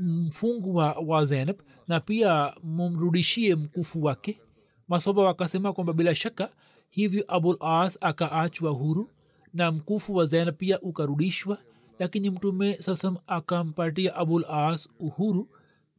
mfungwa 0.00 0.92
wa 1.06 1.24
zainab 1.24 1.56
na 1.88 2.00
pia 2.00 2.54
mumrudishie 2.62 3.54
mkufu 3.56 4.02
wake. 4.04 4.40
Masoba 4.88 5.22
wakasema 5.22 5.72
kwamba 5.72 5.92
bila 5.92 6.14
shaka 6.14 6.50
hivyo 6.90 7.24
abul 7.28 7.56
as 7.60 7.98
akaachwa 8.00 8.70
huru 8.70 9.10
na 9.54 9.72
mkufu 9.72 10.14
wa 10.14 10.26
zainab 10.26 10.54
pia 10.56 10.80
ukarudishwa. 10.80 11.58
Lakini 11.98 12.30
mtume 12.30 12.76
sasam 12.82 13.16
akampatia 13.26 14.14
abul 14.16 14.44
as 14.48 14.88
uhuru 14.98 15.48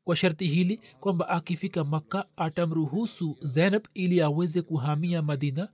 kwa 0.04 0.16
sharti 0.16 0.48
hili 0.48 0.82
kwamba 1.00 1.30
akifika 1.30 1.84
makka 1.84 2.26
atamruhusu 2.38 3.38
zainab 3.42 3.84
ili 3.94 4.22
aweze 4.22 4.62
kuhamia 4.62 5.22
madina. 5.22 5.70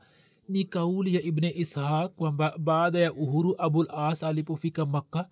Ni 0.50 0.66
kauli 0.66 1.16
ya 1.16 1.22
ibne 1.22 1.50
ishaq 1.50 2.12
kwamba 2.16 2.56
baada 2.58 3.00
ya 3.00 3.14
uhuru 3.14 3.56
abul 3.58 3.88
as 3.96 4.24
alipofika 4.24 4.86
makka 4.86 5.30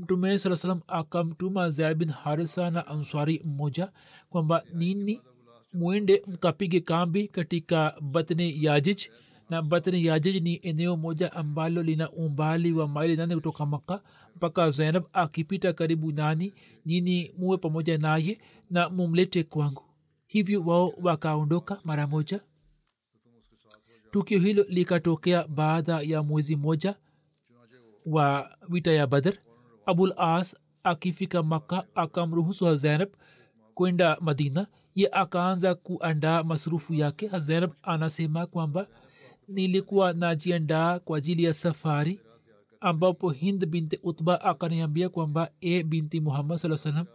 mtume 0.00 0.38
saa 0.38 0.56
salam 0.56 0.80
akamtuma 0.86 1.70
zaid 1.70 1.96
bin 1.98 2.08
harisa 2.10 2.70
na 2.70 2.86
answari 2.86 3.42
mmoja 3.44 3.92
kwamba 4.30 4.62
nini? 4.74 5.22
Mwende 5.72 6.22
mkapige 6.26 6.80
kambi 6.80 7.28
katika 7.28 7.94
batne 8.00 8.54
yajij 8.62 9.00
na 9.50 9.62
batne 9.62 10.02
yajij 10.02 10.36
ni 10.42 10.60
eneo 10.62 10.96
moja 10.96 11.32
ambalo 11.32 11.82
lina 11.82 12.10
umbali 12.10 12.72
wa 12.72 12.88
maili 12.88 13.16
nane 13.16 13.34
kutoka 13.34 13.66
maka 13.66 14.02
mpaka 14.36 14.70
zainab. 14.70 15.04
Akipita 15.12 15.72
karibu 15.72 16.12
nani? 16.12 16.54
Nini? 16.84 17.34
Muwe 17.38 17.56
pamoja 17.58 17.98
naye 17.98 18.40
na 18.70 18.90
mumlete 18.90 19.42
kwangu. 19.44 19.82
Hivyo 20.26 20.62
wao 20.62 20.92
wakaondoka 21.02 21.80
mara 21.84 22.06
moja. 22.06 22.40
Tukio 24.10 24.38
hilo 24.38 24.64
likatokea 24.68 25.48
baada 25.48 26.00
ya 26.00 26.22
mwezi 26.22 26.56
moja 26.56 26.94
wa 28.06 28.50
vita 28.68 28.92
ya 28.92 29.06
badr 29.06 29.34
abul 29.86 30.12
as 30.16 30.56
akifika 30.84 31.42
maka 31.42 31.84
akamruhusu 31.94 32.64
hazenab 32.64 33.08
kwenda 33.74 34.16
madina. 34.20 34.66
Ye 34.94 35.08
akaanza 35.12 35.74
kuandaa 35.74 36.42
masrufu 36.42 36.94
yake. 36.94 37.26
Hazenab 37.28 37.72
anasema 37.82 38.46
kwamba 38.46 38.86
nilikuwa 39.48 40.12
najiandaa 40.12 40.98
kwa 40.98 41.18
ajili 41.18 41.44
ya 41.44 41.52
safari 41.54 42.20
ambapo 42.80 43.30
hind 43.30 43.66
binti 43.66 43.98
utba 44.02 44.40
akaniambia 44.40 45.08
kwamba 45.08 45.50
e 45.60 45.82
binti 45.82 46.20
muhammad 46.20 46.58
saa 46.58 46.76
salam 46.76 47.06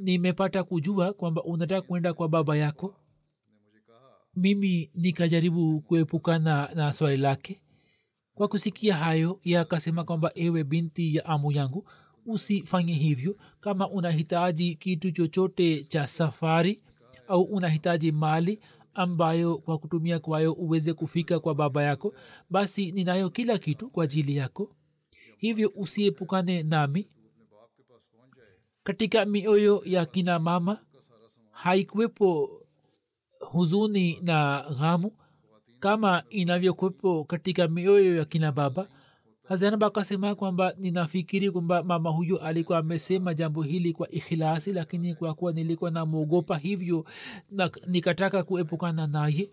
nimepata 0.00 0.64
kujua 0.64 1.12
kwamba 1.12 1.42
unataka 1.44 1.82
kwenda 1.82 2.14
kwa 2.14 2.28
baba 2.28 2.56
yako. 2.56 2.94
Mimi 4.36 4.90
nikajaribu 4.94 5.80
kuepukana 5.80 6.68
na 6.74 6.92
swali 6.92 7.16
lake 7.16 7.60
kwa 8.36 8.48
kusikia 8.48 8.96
hayo 8.96 9.40
ye 9.44 9.58
akasema 9.58 10.04
kwamba 10.04 10.30
ewe 10.34 10.64
binti 10.64 11.16
ya 11.16 11.24
amu 11.26 11.52
yangu 11.52 11.88
usifanye 12.26 12.94
hivyo. 12.94 13.36
Kama 13.60 13.90
unahitaji 13.90 14.74
kitu 14.74 15.10
chochote 15.10 15.84
cha 15.84 16.06
safari 16.08 16.80
au 17.28 17.42
unahitaji 17.42 18.12
mali 18.12 18.60
ambayo 18.94 19.58
kwa 19.58 19.78
kutumia 19.78 20.18
kwayo 20.18 20.52
uweze 20.52 20.92
kufika 20.92 21.40
kwa 21.40 21.54
baba 21.54 21.82
yako 21.82 22.14
basi 22.50 22.92
ninayo 22.92 23.30
kila 23.30 23.58
kitu 23.58 23.90
kwa 23.90 24.04
ajili 24.04 24.36
yako. 24.36 24.76
Hivyo 25.38 25.72
usiepukane 25.76 26.62
nami. 26.62 27.08
Katika 28.82 29.24
mioyo 29.24 29.82
ya 29.84 30.06
kina 30.06 30.38
mama 30.38 30.78
haikuwepo 31.50 32.60
huzuni 33.40 34.20
na 34.22 34.64
ghamu 34.78 35.12
kama 35.86 36.22
inavyokuwepo 36.30 37.24
katika 37.24 37.68
mioyo 37.68 38.16
ya 38.16 38.24
kina 38.24 38.52
baba 38.52 38.88
hazanab 39.48 39.84
akasema 39.84 40.34
kwamba 40.34 40.74
ninafikiri 40.78 41.50
kwamba 41.50 41.82
mama 41.82 42.10
huyo 42.10 42.36
alikuwa 42.36 42.78
amesema 42.78 43.34
jambo 43.34 43.62
hili 43.62 43.92
kwa 43.92 44.10
ikhilasi 44.10 44.72
lakini 44.72 45.14
kwa 45.14 45.34
kuwa 45.34 45.52
nilikuwa 45.52 45.90
namwogopa 45.90 46.56
hivyo 46.58 47.04
na, 47.50 47.70
nikataka 47.86 48.42
kuepukana 48.42 49.06
naye. 49.06 49.50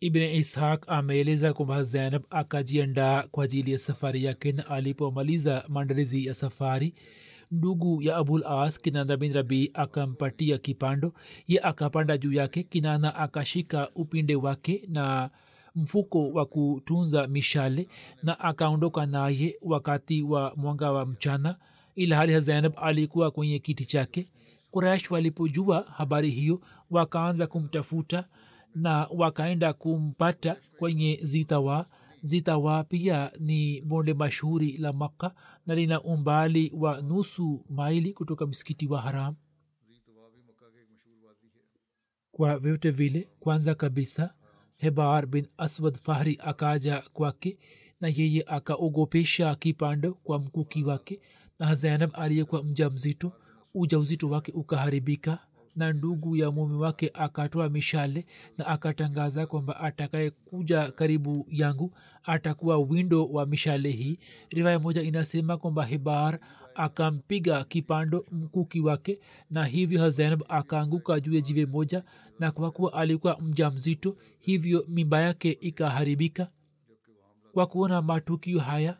Ibn 0.00 0.22
ishaq 0.22 0.84
ameeleza 0.86 1.52
kwamba 1.52 1.84
zainab 1.84 2.22
akajiandaa 2.30 3.22
kwa 3.22 3.44
ajili 3.44 3.72
ya 3.72 3.78
safari 3.78 4.24
yake 4.24 4.52
na 4.52 4.66
alipomaliza 4.70 5.64
maandalizi 5.68 6.26
ya 6.26 6.34
safari 6.34 6.94
ndugu 7.50 8.02
ya 8.02 8.16
abul 8.16 8.44
as 8.46 8.80
kinana 8.80 9.16
bin 9.16 9.32
rabii 9.32 9.70
akampatia 9.74 10.58
kipando. 10.58 11.12
Ye 11.46 11.60
akapanda 11.60 12.18
juu 12.18 12.32
yake 12.32 12.62
kinana 12.62 13.14
akashika 13.14 13.90
upinde 13.94 14.34
wake 14.36 14.82
na 14.88 15.30
mfuko 15.74 16.30
wa 16.30 16.46
kutunza 16.46 17.26
mishale 17.26 17.88
na 18.22 18.40
akaondoka 18.40 19.06
naye 19.06 19.56
wakati 19.62 20.22
wa 20.22 20.52
mwanga 20.56 20.92
wa 20.92 21.06
mchana. 21.06 21.56
Ilhali 21.94 22.40
zainab 22.40 22.72
alikuwa 22.76 23.30
kwenye 23.30 23.58
kiti 23.58 23.84
chake. 23.84 24.28
Kurash 24.70 25.10
walipojua 25.10 25.86
habari 25.96 26.30
hiyo 26.30 26.60
wakaanza 26.90 27.46
kumtafuta 27.46 28.24
na 28.74 29.08
wakaenda 29.16 29.72
kumpata 29.72 30.56
kwenye 30.78 31.20
zitawa 31.22 31.86
zitawa 32.22 32.84
pia 32.84 33.32
ni 33.40 33.80
bonde 33.80 34.14
mashuhuri 34.14 34.76
la 34.76 34.92
makka 34.92 35.34
na 35.66 35.74
lina 35.74 36.02
umbali 36.02 36.72
wa 36.76 37.00
nusu 37.02 37.64
maili 37.70 38.12
kutoka 38.12 38.46
msikiti 38.46 38.86
wa 38.86 39.00
haram. 39.00 39.34
Kwa 42.32 42.58
vyote 42.58 42.90
vile 42.90 43.28
kwanza 43.40 43.74
kabisa 43.74 44.34
hebar 44.76 45.26
bin 45.26 45.46
aswad 45.56 45.98
fahri 45.98 46.38
akaja 46.40 47.02
kwake 47.12 47.58
na 48.00 48.08
yeye 48.08 48.44
akaogopesha 48.46 49.54
kipando 49.54 50.14
kwa 50.14 50.38
mkuki 50.38 50.84
wake 50.84 51.20
na 51.58 51.74
zainab 51.74 52.10
aliyekuwa 52.14 52.64
mja 52.64 52.90
mzito 52.90 53.32
uja 53.74 53.98
uzito 53.98 54.30
wake 54.30 54.52
ukaharibika 54.52 55.38
na 55.78 55.92
ndugu 55.92 56.36
ya 56.36 56.50
mume 56.50 56.74
wake 56.74 57.10
akatoa 57.14 57.68
mishale 57.68 58.26
na 58.58 58.66
akatangaza 58.66 59.46
kwamba 59.46 59.80
atakaye 59.80 60.30
kuja 60.30 60.90
karibu 60.92 61.46
yangu 61.50 61.92
atakuwa 62.24 62.78
windo 62.78 63.26
wa 63.26 63.46
mishale 63.46 63.90
hii. 63.90 64.18
Rivaya 64.50 64.78
moja 64.78 65.02
inasema 65.02 65.56
kwamba 65.56 65.84
hibar 65.84 66.38
akampiga 66.74 67.64
kipando 67.64 68.24
mkuki 68.32 68.80
wake 68.80 69.20
na 69.50 69.64
hivyo 69.64 70.10
zainab 70.10 70.42
akaanguka 70.48 71.20
juu 71.20 71.34
ya 71.34 71.40
jiwe 71.40 71.66
moja 71.66 72.04
na 72.38 72.50
kwa 72.52 72.70
kuwa 72.70 72.92
alikuwa 72.92 73.40
mja 73.40 73.70
mzito 73.70 74.16
hivyo 74.38 74.84
mimba 74.88 75.20
yake 75.20 75.50
ikaharibika. 75.60 76.48
Kwa 77.52 77.66
kuona 77.66 78.02
matukio 78.02 78.58
haya 78.58 78.96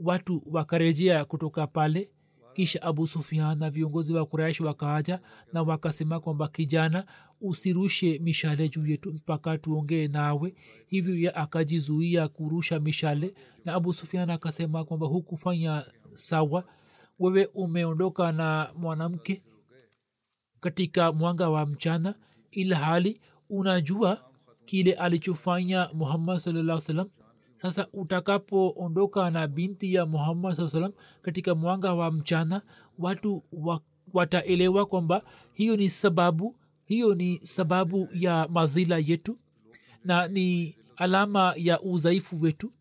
watu 0.00 0.42
wakarejea 0.50 1.24
kutoka 1.24 1.66
pale 1.66 2.10
kisha 2.60 2.82
abu 2.82 3.06
sufian 3.06 3.58
na 3.58 3.70
viongozi 3.70 4.14
wa 4.14 4.26
kuraish 4.26 4.60
wakaaja 4.60 5.20
na 5.52 5.62
wakasema 5.62 6.20
kwamba 6.20 6.48
kijana 6.48 7.06
usirushe 7.40 8.18
mishale 8.18 8.68
juu 8.68 8.86
yetu 8.86 9.12
mpaka 9.12 9.58
tuongee 9.58 10.08
nawe. 10.08 10.54
Hivyo 10.86 11.14
ye 11.18 11.30
akajizuia 11.30 12.28
kurusha 12.28 12.80
mishale 12.80 13.34
na 13.64 13.74
abu 13.74 13.92
sufian 13.92 14.30
akasema 14.30 14.84
kwamba 14.84 15.06
hukufanya 15.06 15.84
sawa. 16.14 16.64
Wewe 17.18 17.46
umeondoka 17.54 18.32
na 18.32 18.72
mwanamke 18.76 19.42
katika 20.60 21.12
mwanga 21.12 21.48
wa 21.50 21.66
mchana 21.66 22.14
ila 22.50 22.76
hali 22.76 23.20
unajua 23.50 24.24
kile 24.66 24.92
alichofanya 24.92 25.88
muhammad 25.94 26.38
salaa 26.38 26.80
salam 26.80 27.08
sasa 27.60 27.88
utakapoondoka 27.92 29.30
na 29.30 29.46
binti 29.46 29.94
ya 29.94 30.06
muhammad 30.06 30.54
saa 30.54 30.68
salam 30.68 30.92
katika 31.22 31.54
mwanga 31.54 31.94
wa 31.94 32.10
mchana 32.12 32.62
watu 32.98 33.42
wa, 33.52 33.80
wataelewa 34.12 34.86
kwamba 34.86 35.22
hiyo 35.52 35.76
ni 35.76 35.88
sababu 35.88 36.56
hiyo 36.84 37.14
ni 37.14 37.40
sababu 37.42 38.08
ya 38.14 38.48
mazila 38.48 38.98
yetu 38.98 39.38
na 40.04 40.28
ni 40.28 40.76
alama 40.96 41.54
ya 41.56 41.80
udhaifu 41.80 42.40
wetu. 42.40 42.72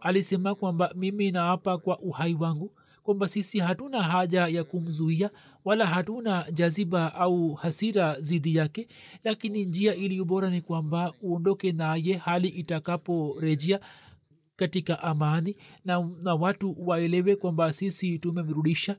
Alisema 0.00 0.54
kwamba 0.54 0.92
mimi 0.96 1.30
naapa 1.30 1.78
kwa 1.78 1.98
uhai 1.98 2.34
wangu 2.34 2.72
kwamba 3.02 3.28
sisi 3.28 3.58
hatuna 3.58 4.02
haja 4.02 4.46
ya 4.46 4.64
kumzuia 4.64 5.30
wala 5.64 5.86
hatuna 5.86 6.50
jaziba 6.52 7.14
au 7.14 7.54
hasira 7.54 8.20
zidi 8.20 8.56
yake 8.56 8.88
lakini 9.24 9.64
njia 9.64 9.94
iliyobora 9.94 10.50
ni 10.50 10.60
kwamba 10.60 11.12
uondoke 11.22 11.72
naye 11.72 12.14
hali 12.14 12.48
itakaporejea 12.48 13.80
katika 14.62 15.02
amani 15.02 15.56
na, 15.84 16.10
na 16.22 16.34
watu 16.34 16.74
waelewe 16.88 17.36
kwamba 17.36 17.72
sisi 17.72 18.18
tumemrudisha 18.18 18.96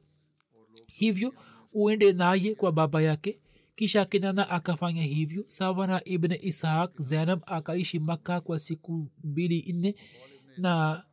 hivyo 0.87 1.33
uende 1.73 2.13
naye 2.13 2.55
kwa 2.55 2.71
baba 2.71 3.01
yake. 3.01 3.39
Kisha 3.75 4.05
kinana 4.05 4.49
akafanya 4.49 5.03
hivyo 5.03 5.43
sawa 5.47 5.87
na 5.87 6.01
ibn 6.05 6.31
ishaq 6.41 6.91
zainab 7.01 7.41
akaishi 7.45 7.99
makka 7.99 8.41
kwa 8.41 8.59
siku 8.59 9.07
mbili 9.23 9.73
nne 9.73 9.95
na 10.57 11.03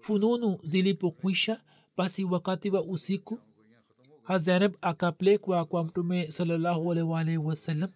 fununu 0.00 0.58
zilipokwisha 0.62 1.60
basi 1.96 2.24
wakati 2.24 2.70
wa 2.70 2.82
usiku 2.84 3.38
hazainab 4.22 4.74
akapelekwa 4.80 5.64
kwa 5.64 5.84
mtume 5.84 6.30
salllahualwalhi 6.30 7.36
wasallam. 7.36 7.90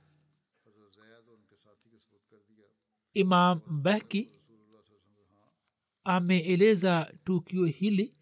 Imam 3.15 3.61
baki 3.67 4.31
ameeleza 6.07 7.13
tukio 7.25 7.65
hili 7.65 8.15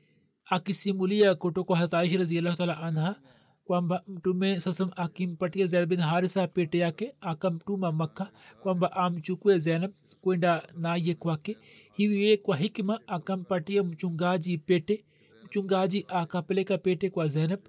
akisimulia 0.45 1.35
kutoka 1.35 1.77
hataishi 1.77 2.17
raziallahu 2.17 2.63
anha 2.63 3.17
kwamba 3.65 4.03
mtume 4.09 4.61
sasam 4.61 4.91
akimpatia 4.97 5.67
zainab 5.67 5.89
bin 5.89 6.01
harisa 6.01 6.47
pete 6.47 6.79
yake 6.79 7.15
akamtuma 7.21 7.93
makka 7.93 8.31
kwamba 8.63 8.93
amchukue 8.93 9.59
zainab 9.59 9.93
kwenda 10.21 10.63
naye 10.77 11.15
kwake. 11.15 11.59
Hivyo 11.93 12.39
kwa 12.39 12.57
hikma 12.57 13.01
akampatia 13.07 13.83
mchungaji 13.83 14.59
pete 14.59 15.05
mchungaji 15.45 16.05
akapeleka 16.09 16.79
pete 16.79 17.11
kwa 17.11 17.27
zainab. 17.27 17.61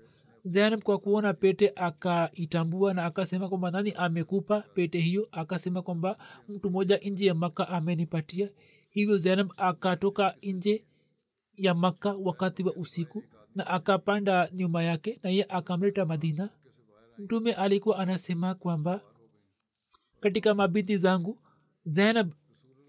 Zainab 0.44 0.82
kwa 0.82 0.98
kuona 0.98 1.34
pete 1.34 1.74
akaitambua 1.76 2.94
na 2.94 3.06
akasema 3.06 3.50
kwamba 3.50 3.72
nani 3.72 3.92
amekupa 3.92 4.62
pete 4.62 5.00
hiyo? 5.00 5.28
Akasema 5.32 5.82
kwamba 5.82 6.18
mtu 6.50 6.70
mmoja 6.70 6.98
nji 6.98 7.26
ya 7.26 7.34
maka 7.36 7.68
amenipatia 7.70 8.50
hivyo 8.96 9.18
zainab 9.18 9.52
akatoka 9.58 10.36
nje 10.42 10.86
ya 11.58 11.74
makka 11.74 12.14
wakati 12.14 12.64
wa 12.64 12.74
usiku 12.76 13.24
na 13.56 13.68
akapanda 13.68 14.50
nyuma 14.54 14.84
yake 14.84 15.20
na 15.24 15.30
ye 15.30 15.44
akamleta 15.50 16.06
madina. 16.06 16.50
Mtume 17.18 17.54
alikuwa 17.54 18.00
anasema 18.00 18.56
kwamba 18.56 19.02
katika 20.20 20.54
mabinti 20.56 20.98
zangu 20.98 21.38
zainab 21.86 22.32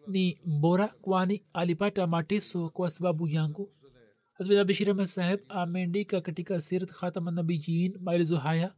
ni 0.06 0.40
mbora 0.46 0.88
kwani 0.88 1.44
alipata 1.52 2.06
mateso 2.06 2.70
kwa 2.70 2.90
sababu 2.90 3.28
yangu. 3.28 3.72
Abishirama 4.60 5.06
saheb 5.06 5.40
ameandika 5.48 6.20
katika 6.20 6.60
sirat 6.60 6.90
khatamanabijiin 6.92 7.98
maelezo 8.00 8.36
haya 8.36 8.74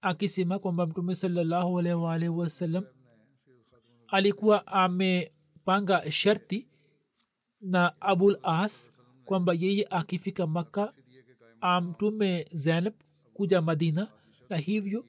akisema 0.00 0.58
kwamba 0.58 0.86
mtume 0.86 1.14
salallahu 1.14 1.78
alaihi 1.78 1.98
waalihi 1.98 2.28
wasallam 2.30 2.84
alikuwa 4.08 4.66
amepanga 5.66 6.10
sharti 6.10 6.66
na 7.60 7.92
abul 8.00 8.36
as 8.42 8.90
kwamba 9.24 9.52
yeye 9.54 9.86
akifika 9.90 10.46
makka 10.46 10.92
amtume 11.60 12.46
zainab 12.52 12.94
kuja 13.34 13.62
madina 13.62 14.08
na 14.50 14.56
hivyo 14.56 15.04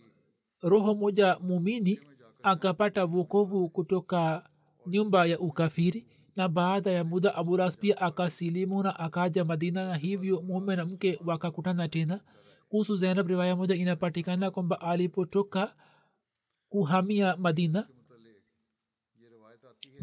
roho 0.62 0.96
moja 0.96 1.38
mumini 1.40 2.00
akapata 2.44 3.06
vokovu 3.06 3.70
kutoka 3.70 4.50
nyumba 4.88 5.26
ya 5.26 5.40
ukafiri 5.40 6.08
na 6.36 6.48
baada 6.50 6.92
ya 6.92 7.04
muda 7.04 7.36
abulas 7.36 7.78
pia 7.78 8.02
akasilimu 8.02 8.84
na 8.84 9.00
akaja 9.00 9.46
madina 9.46 9.88
na 9.88 9.96
hivyo 9.96 10.42
mume 10.42 10.76
na 10.76 10.86
mke 10.86 11.20
wakakutana 11.26 11.88
tena. 11.88 12.20
Kuhusu 12.70 12.96
zainab 12.96 13.28
riwaya 13.28 13.56
moja 13.56 13.76
inapatikana 13.76 14.52
kwamba 14.52 14.82
alipotoka 14.82 15.76
kuhamia 16.70 17.38
madina 17.38 17.88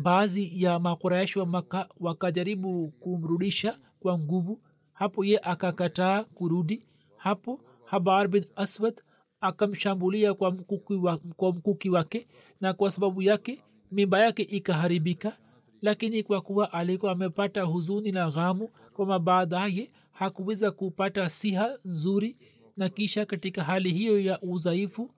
baadhi 0.03 0.63
ya 0.63 0.79
makuraishi 0.79 1.39
wa 1.39 1.47
maka 1.47 1.89
wakajaribu 2.01 2.89
kumrudisha 2.89 3.79
kwa 4.01 4.19
nguvu. 4.19 4.61
Hapo 4.93 5.25
ye 5.25 5.39
akakataa 5.43 6.25
kurudi. 6.25 6.83
Hapo 7.17 7.61
habar 7.85 8.29
bin 8.29 8.45
aswad 8.57 9.03
akamshambulia 9.41 10.35
kwa 10.35 10.51
mkuki, 10.51 10.95
wa, 10.95 11.17
kwa 11.37 11.53
mkuki 11.53 11.91
wake 11.91 12.29
na 12.61 12.73
kwa 12.73 12.91
sababu 12.91 13.23
yake 13.23 13.63
mimba 13.93 14.21
yake 14.21 14.43
ikaharibika. 14.43 15.37
Lakini 15.83 16.23
kwa 16.23 16.41
kuwa 16.41 16.73
alikuwa 16.73 17.13
amepata 17.13 17.63
huzuni 17.63 18.13
na 18.13 18.31
ghamu 18.31 18.69
kwama 18.95 19.19
baadaye 19.19 19.91
hakuweza 20.13 20.71
kupata 20.71 21.29
siha 21.31 21.79
nzuri. 21.85 22.37
Na 22.77 22.89
kisha 22.89 23.27
katika 23.27 23.65
hali 23.65 23.93
hiyo 23.93 24.21
ya 24.21 24.41
udhaifu 24.41 25.11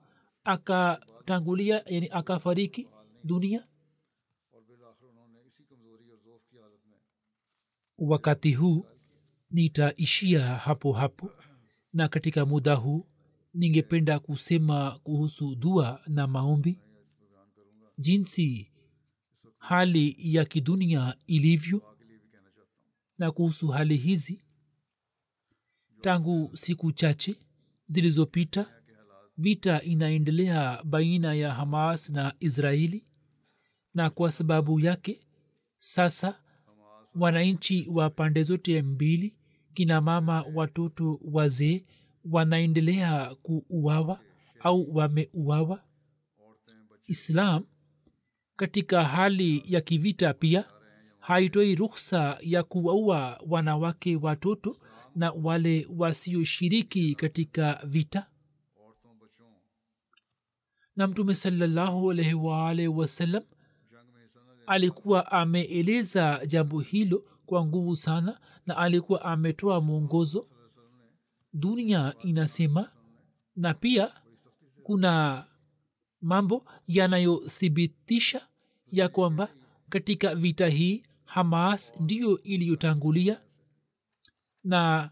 akatangulia 0.43 1.83
yani 1.85 2.07
akafariki 2.11 2.87
dunia 3.23 3.63
wakati 7.97 8.53
huu 8.53 8.85
nitaishia 9.51 10.41
hapo 10.47 10.93
hapo. 10.93 11.31
Na 11.93 12.07
katika 12.07 12.45
muda 12.45 12.75
huu 12.75 13.07
ningependa 13.53 14.19
kusema 14.19 14.99
kuhusu 15.03 15.55
dua 15.55 16.01
na 16.07 16.27
maombi. 16.27 16.79
Jinsi 17.97 18.71
hali 19.57 20.15
ya 20.19 20.45
kidunia 20.45 21.15
ilivyo 21.27 21.95
na 23.17 23.31
kuhusu 23.31 23.67
hali 23.67 23.97
hizi. 23.97 24.41
Tangu 26.01 26.51
siku 26.57 26.91
chache 26.91 27.35
zilizopita 27.87 28.81
vita 29.37 29.81
inaendelea 29.81 30.83
baina 30.83 31.33
ya 31.33 31.53
hamas 31.53 32.09
na 32.09 32.33
israeli. 32.39 33.05
Na 33.93 34.09
kwa 34.09 34.31
sababu 34.31 34.79
yake 34.79 35.27
sasa 35.77 36.41
wananchi 37.15 37.87
wa 37.89 38.09
pande 38.09 38.43
zote 38.43 38.81
mbili 38.81 39.35
kina 39.73 40.01
mama 40.01 40.45
watoto 40.53 41.19
wazee 41.23 41.85
wanaendelea 42.31 43.35
kuuawa 43.35 44.19
au 44.59 44.95
wameuawa. 44.95 45.83
Islam 47.05 47.63
katika 48.55 49.05
hali 49.05 49.63
ya 49.73 49.81
kivita 49.81 50.33
pia 50.33 50.65
haitoi 51.19 51.75
ruhsa 51.75 52.37
ya 52.41 52.63
kuwaua 52.63 53.41
wanawake 53.47 54.15
watoto 54.15 54.77
na 55.15 55.31
wale 55.31 55.87
wasioshiriki 55.97 57.15
katika 57.15 57.81
vita. 57.87 58.27
Na 60.95 61.07
mtume 61.07 61.33
salallahu 61.33 62.11
alaihi 62.11 62.33
waalihi 62.33 62.87
wasallam 62.87 63.43
alikuwa 64.67 65.31
ameeleza 65.31 66.45
jambo 66.45 66.79
hilo 66.79 67.23
kwa 67.45 67.65
nguvu 67.65 67.95
sana 67.95 68.39
na 68.65 68.77
alikuwa 68.77 69.21
ametoa 69.25 69.81
mwongozo. 69.81 70.47
Dunia 71.53 72.13
inasema 72.23 72.89
na 73.55 73.73
pia 73.73 74.13
kuna 74.83 75.45
mambo 76.21 76.65
yanayothibitisha 76.87 78.47
ya 78.87 79.09
kwamba 79.09 79.49
katika 79.89 80.35
vita 80.35 80.67
hii 80.67 81.03
hamas 81.25 81.93
ndiyo 81.99 82.41
iliyotangulia 82.43 83.41
na 84.63 85.09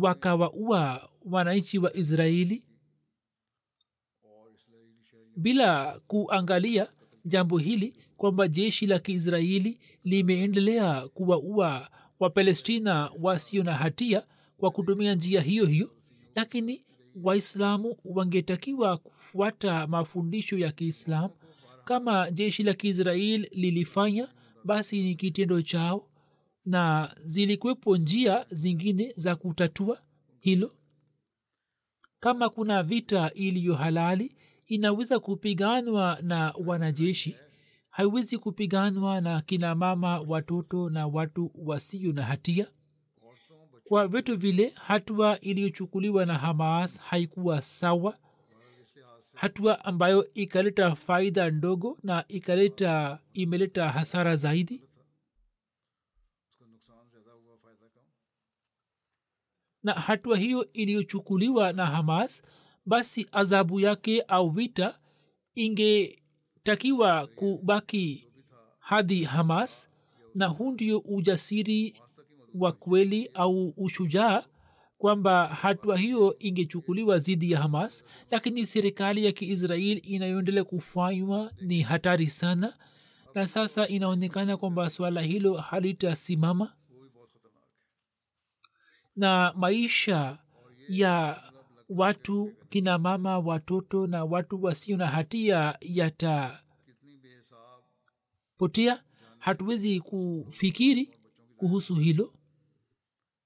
wakawaua 0.00 1.10
wananchi 1.24 1.78
wa 1.78 1.96
israeli. 1.96 2.64
Bila 5.36 6.00
kuangalia 6.06 6.92
jambo 7.24 7.58
hili 7.58 7.96
kwamba 8.22 8.48
jeshi 8.48 8.86
la 8.86 8.98
kiisraeli 8.98 9.78
limeendelea 10.04 11.08
kuwaua 11.08 11.90
wapalestina 12.20 13.10
wasio 13.20 13.64
na 13.64 13.74
hatia 13.74 14.22
kwa 14.58 14.70
kutumia 14.70 15.14
njia 15.14 15.40
hiyo 15.40 15.66
hiyo 15.66 15.90
lakini 16.34 16.84
waislamu 17.22 17.96
wangetakiwa 18.04 18.96
kufuata 18.98 19.86
mafundisho 19.86 20.58
ya 20.58 20.72
kiislamu. 20.72 21.30
Kama 21.84 22.30
jeshi 22.30 22.62
la 22.62 22.74
kiisrael 22.74 23.48
lilifanya 23.52 24.28
basi 24.64 25.02
ni 25.02 25.14
kitendo 25.14 25.62
chao 25.62 26.08
na 26.64 27.14
zilikuwepo 27.24 27.96
njia 27.96 28.46
zingine 28.50 29.12
za 29.16 29.36
kutatua 29.36 30.02
hilo. 30.40 30.72
Kama 32.20 32.48
kuna 32.48 32.82
vita 32.82 33.30
iliyo 33.34 33.74
halali 33.74 34.36
inaweza 34.66 35.18
kupiganwa 35.20 36.18
na 36.22 36.54
wanajeshi 36.66 37.36
haiwezi 37.96 38.38
kupiganwa 38.38 39.20
na 39.20 39.40
kina 39.42 39.74
mama 39.74 40.20
watoto 40.20 40.90
na 40.90 41.06
watu 41.06 41.50
wasio 41.54 42.12
na 42.12 42.22
hatia? 42.22 42.66
Kwa 43.84 44.08
vitu 44.08 44.36
vile 44.36 44.68
hatua 44.68 45.40
iliyochukuliwa 45.40 46.26
na 46.26 46.38
hamas 46.38 46.98
haikuwa 47.00 47.62
sawa. 47.62 48.18
Hatua 49.34 49.84
ambayo 49.84 50.34
ikaleta 50.34 50.94
faida 50.94 51.50
ndogo 51.50 51.98
na 52.02 52.24
ikaleta 52.28 53.18
imeleta 53.32 53.88
hasara 53.90 54.36
zaidi. 54.36 54.88
Na 59.82 59.92
hatua 59.92 60.36
hiyo 60.38 60.72
iliyochukuliwa 60.72 61.72
na 61.72 61.86
hamas 61.86 62.42
basi 62.86 63.28
adhabu 63.32 63.80
yake 63.80 64.20
au 64.22 64.50
vita 64.50 64.98
ingetakiwa 66.66 67.26
kubaki 67.26 68.28
hadi 68.78 69.24
hamas 69.24 69.88
na 70.34 70.46
huu 70.46 70.72
ndio 70.72 70.98
ujasiri 70.98 71.94
wa 72.54 72.72
kweli 72.72 73.30
au 73.34 73.68
ushujaa 73.76 74.44
kwamba 74.98 75.46
hatua 75.48 75.98
hiyo 75.98 76.36
ingechukuliwa 76.38 77.18
dhidi 77.18 77.50
ya 77.50 77.60
hamas 77.60 78.04
lakini 78.30 78.66
serikali 78.66 79.24
ya 79.24 79.32
kiisrael 79.32 80.00
inayoendelea 80.04 80.64
kufanywa 80.64 81.52
ni 81.60 81.80
hatari 81.82 82.26
sana 82.26 82.74
na 83.34 83.46
sasa 83.46 83.88
inaonekana 83.88 84.56
kwamba 84.56 84.90
swala 84.90 85.22
hilo 85.22 85.54
halitasimama. 85.54 86.72
Na 89.16 89.52
maisha 89.56 90.38
ya 90.88 91.42
watu 91.96 92.52
kina 92.70 92.98
mama 92.98 93.38
watoto 93.38 94.06
na 94.06 94.24
watu 94.24 94.62
wasio 94.64 94.96
na 94.96 95.06
hatia 95.06 95.78
yatapotea. 95.80 96.62
Hatuwezi 99.38 100.00
kufikiri 100.00 101.10
kuhusu 101.56 101.94
hilo. 101.94 102.32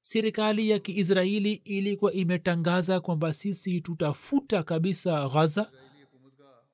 Serikali 0.01 0.71
ya 0.71 0.79
kiisraeli 0.79 1.53
ilikuwa 1.53 2.13
imetangaza 2.13 3.01
kwamba 3.01 3.33
sisi 3.33 3.81
tutafuta 3.81 4.63
kabisa 4.63 5.29
ghaza 5.29 5.71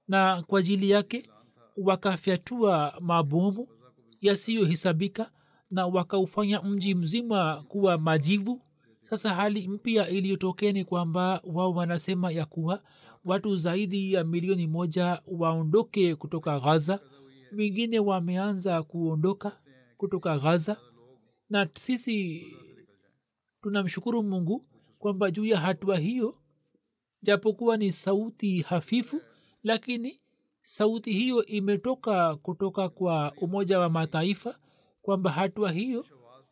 na 0.08 0.42
kwa 0.42 0.58
ajili 0.60 0.90
yake 0.90 1.30
wakafyatua 1.76 2.94
mabomu 3.00 3.68
yasiyohesabika 4.20 5.30
na 5.70 5.86
wakaufanya 5.86 6.62
mji 6.62 6.94
mzima 6.94 7.62
kuwa 7.62 7.98
majivu 7.98 8.62
sasa 9.02 9.34
hali 9.34 9.68
mpya 9.68 10.08
iliyotokea 10.08 10.72
ni 10.72 10.84
kwamba 10.84 11.40
wao 11.44 11.72
wanasema 11.72 12.32
ya 12.32 12.46
kuwa 12.46 12.82
watu 13.24 13.56
zaidi 13.56 14.12
ya 14.12 14.24
milioni 14.24 14.66
moja 14.66 15.22
waondoke 15.26 16.14
kutoka 16.14 16.60
ghaza 16.60 17.00
wengine 17.52 17.98
wameanza 17.98 18.82
kuondoka 18.82 19.58
kutoka 19.96 20.38
ghaza 20.38 20.76
na 21.50 21.68
sisi 21.74 22.46
tunamshukuru 23.62 24.22
mungu 24.22 24.64
kwamba 24.98 25.30
juu 25.30 25.44
ya 25.44 25.60
hatua 25.60 25.98
hiyo 25.98 26.34
japokuwa 27.22 27.76
ni 27.76 27.92
sauti 27.92 28.60
hafifu 28.60 29.20
lakini 29.62 30.20
sauti 30.62 31.12
hiyo 31.12 31.44
imetoka 31.46 32.36
kutoka 32.36 32.88
kwa 32.88 33.32
umoja 33.36 33.78
wa 33.78 33.88
mataifa 33.90 34.58
kwamba 35.02 35.30
hatua 35.30 35.70
hiyo 35.72 36.06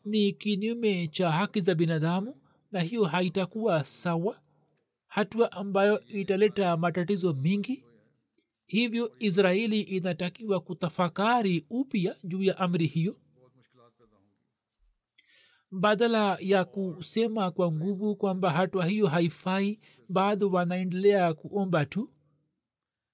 ni 0.04 0.32
kinyume 0.32 1.08
cha 1.08 1.30
haki 1.30 1.60
za 1.60 1.74
binadamu 1.74 2.34
na 2.72 2.80
hiyo 2.80 3.04
haitakuwa 3.04 3.84
sawa 3.84 4.40
hatua 5.06 5.52
ambayo 5.52 6.00
italeta 6.06 6.76
matatizo 6.76 7.32
mengi 7.34 7.84
hivyo 8.66 9.12
israeli 9.18 9.80
inatakiwa 9.80 10.60
kutafakari 10.60 11.66
upya 11.70 12.16
juu 12.24 12.42
ya 12.42 12.58
amri 12.58 12.86
hiyo. 12.86 13.16
Badala 15.70 16.38
ya 16.40 16.64
kusema 16.64 17.50
kwa 17.50 17.72
nguvu 17.72 18.16
kwamba 18.16 18.50
hatua 18.50 18.86
hiyo 18.86 19.06
haifai 19.06 19.80
bado 20.08 20.50
wanaendelea 20.50 21.34
kuomba 21.34 21.86
tu. 21.86 22.10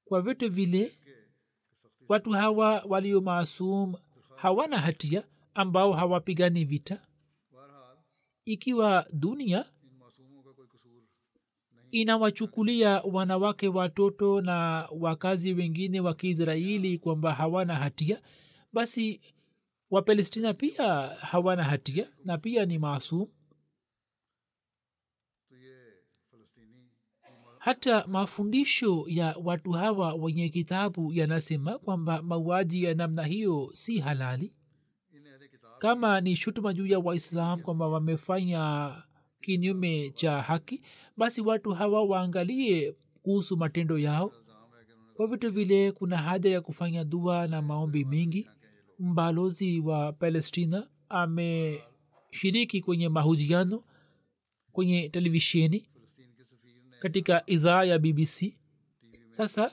Kwa 0.05 0.23
vyote 0.23 0.49
vile 0.49 0.99
watu 2.09 2.31
hawa 2.31 2.83
walio 2.88 3.21
maasum 3.21 3.95
hawana 4.37 4.79
hatia 4.81 5.25
ambao 5.55 5.92
hawapigani 5.92 6.64
vita 6.64 7.06
ikiwa 8.47 9.07
dunia 9.13 9.65
inawachukulia 11.91 13.03
wanawake 13.03 13.69
watoto 13.69 14.41
na 14.41 14.89
wakazi 15.01 15.53
wengine 15.53 16.01
wa 16.01 16.15
kiisraeli 16.15 16.99
kwamba 16.99 17.35
hawana 17.35 17.77
hatia 17.77 18.23
basi 18.73 19.21
wapalestina 19.91 20.55
pia 20.55 20.95
hawana 21.09 21.65
hatia 21.65 22.13
na 22.25 22.39
pia 22.39 22.67
ni 22.67 22.79
maasum. 22.79 23.27
Hata 27.59 28.07
mafundisho 28.07 29.05
ya 29.09 29.37
watu 29.45 29.71
hawa 29.71 30.15
wenye 30.15 30.49
kitabu 30.49 31.13
yanasema 31.13 31.79
kwamba 31.79 32.23
mauaji 32.23 32.85
ya 32.85 32.95
namna 32.95 33.25
hiyo 33.25 33.71
si 33.73 33.99
halali 33.99 34.53
kama 35.79 36.21
ni 36.21 36.37
shutuma 36.37 36.73
juu 36.75 36.87
ya 36.87 36.99
waislam 36.99 37.61
kwamba 37.61 37.89
wamefanya 37.89 38.93
kinyume 39.41 40.11
cha 40.11 40.43
haki 40.43 40.83
basi 41.17 41.41
watu 41.41 41.71
hawa 41.71 42.05
waangalie 42.05 42.97
kuhusu 43.23 43.57
matendo 43.57 43.99
yao. 43.99 44.33
Kwa 45.15 45.27
vitu 45.27 45.51
vile 45.53 45.93
kuna 45.93 46.17
haja 46.19 46.51
ya 46.51 46.61
kufanya 46.61 47.05
dua 47.05 47.47
na 47.47 47.62
maombi 47.62 48.05
mengi 48.05 48.51
mbalozi 48.99 49.81
wa 49.81 50.12
palestina 50.12 50.89
ameshiriki 51.09 52.81
kwenye 52.81 53.09
mahojiano 53.09 53.85
kwenye 54.73 55.09
televisheni 55.09 55.89
katika 57.01 57.43
idhaa 57.47 57.85
ya 57.85 57.99
bbc 57.99 58.55
sasa 59.31 59.71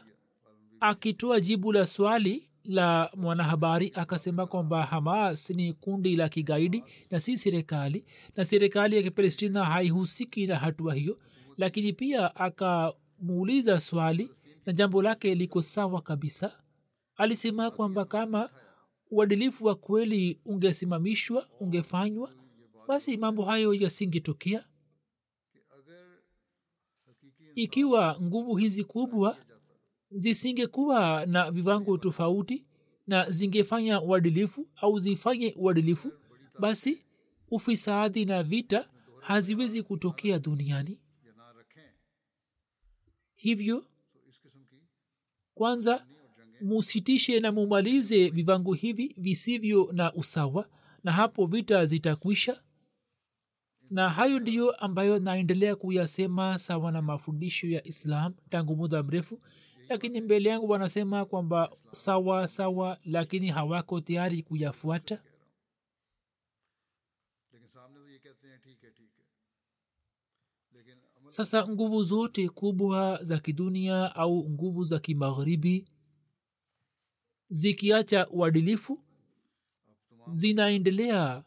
akitoa 0.79 1.39
jibu 1.39 1.71
la 1.71 1.85
swali 1.87 2.49
la 2.65 3.11
mwanahabari 3.15 3.91
akasema 3.95 4.47
kwamba 4.47 4.85
hamas 4.85 5.49
ni 5.49 5.73
kundi 5.73 6.15
la 6.15 6.29
kigaidi 6.29 6.83
na 7.11 7.19
si 7.19 7.37
serikali 7.37 8.05
na 8.35 8.45
serikali 8.45 8.95
ya 8.95 9.03
kipalestina 9.03 9.65
haihusiki 9.65 10.47
na 10.47 10.55
hatua 10.55 10.93
hiyo 10.93 11.19
lakini 11.57 11.93
pia 11.93 12.35
akamuuliza 12.35 13.79
swali 13.79 14.31
na 14.65 14.73
jambo 14.73 15.01
lake 15.01 15.35
liko 15.35 15.61
sawa 15.61 16.01
kabisa. 16.01 16.59
Alisema 17.15 17.71
kwamba 17.71 18.05
kama 18.05 18.49
uadilifu 19.11 19.65
wa 19.65 19.75
kweli 19.75 20.39
ungesimamishwa 20.45 21.47
ungefanywa 21.59 22.31
basi 22.87 23.17
mambo 23.17 23.43
hayo 23.45 23.73
yasingetokea. 23.73 24.65
Ikiwa 27.55 28.17
nguvu 28.21 28.55
hizi 28.55 28.83
kubwa 28.83 29.37
zisingekuwa 30.13 31.25
na 31.25 31.51
viwango 31.51 31.97
tofauti 31.97 32.65
na 33.07 33.29
zingefanya 33.29 34.01
uadilifu 34.01 34.67
au 34.75 34.99
zifanye 34.99 35.53
uadilifu 35.57 36.11
basi 36.59 37.05
ufisadi 37.51 38.25
na 38.25 38.43
vita 38.43 38.89
haziwezi 39.21 39.83
kutokea 39.83 40.39
duniani. 40.39 40.99
Hivyo 43.33 43.85
kwanza 45.53 46.05
musitishe 46.61 47.39
na 47.39 47.51
mumalize 47.51 48.29
viwango 48.29 48.73
hivi 48.73 49.15
visivyo 49.17 49.89
na 49.93 50.13
usawa 50.13 50.69
na 51.03 51.11
hapo 51.11 51.45
vita 51.45 51.85
zitakwisha. 51.85 52.61
Na 53.89 54.09
hayo 54.09 54.39
ndiyo 54.39 54.71
ambayo 54.71 55.19
naendelea 55.19 55.75
kuyasema 55.75 56.57
sawa 56.57 56.91
na 56.91 57.01
mafundisho 57.01 57.67
ya 57.67 57.87
islam 57.87 58.33
tangu 58.49 58.75
muda 58.75 59.03
mrefu 59.03 59.41
lakini 59.89 60.21
mbele 60.21 60.49
yangu 60.49 60.69
wanasema 60.69 61.25
kwamba 61.25 61.71
sawa 61.91 62.47
sawa 62.47 62.99
lakini 63.05 63.49
hawako 63.49 64.01
tayari 64.01 64.43
kuyafuata. 64.43 65.23
Sasa 71.27 71.67
nguvu 71.67 72.03
zote 72.03 72.49
kubwa 72.49 73.19
za 73.23 73.39
kidunia 73.39 74.15
au 74.15 74.49
nguvu 74.49 74.83
za 74.83 74.99
kimagharibi 74.99 75.85
zikiacha 77.49 78.29
uadilifu 78.29 78.99
zinaendelea 80.27 81.43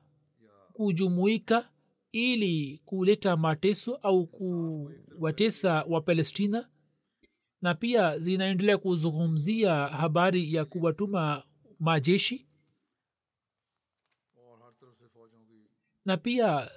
kujumuika 0.73 1.71
ili 2.13 2.83
kuleta 2.85 3.37
mateso 3.37 3.95
au 3.95 4.27
kuwatesa 4.27 5.85
wapalestina 5.89 6.69
na 7.63 7.75
pia 7.75 8.19
zinaendelea 8.19 8.79
kuzungumzia 8.79 9.75
habari 9.75 10.55
ya 10.55 10.65
kuwatuma 10.65 11.43
majeshi. 11.81 12.47
Na 16.05 16.17
pia 16.17 16.71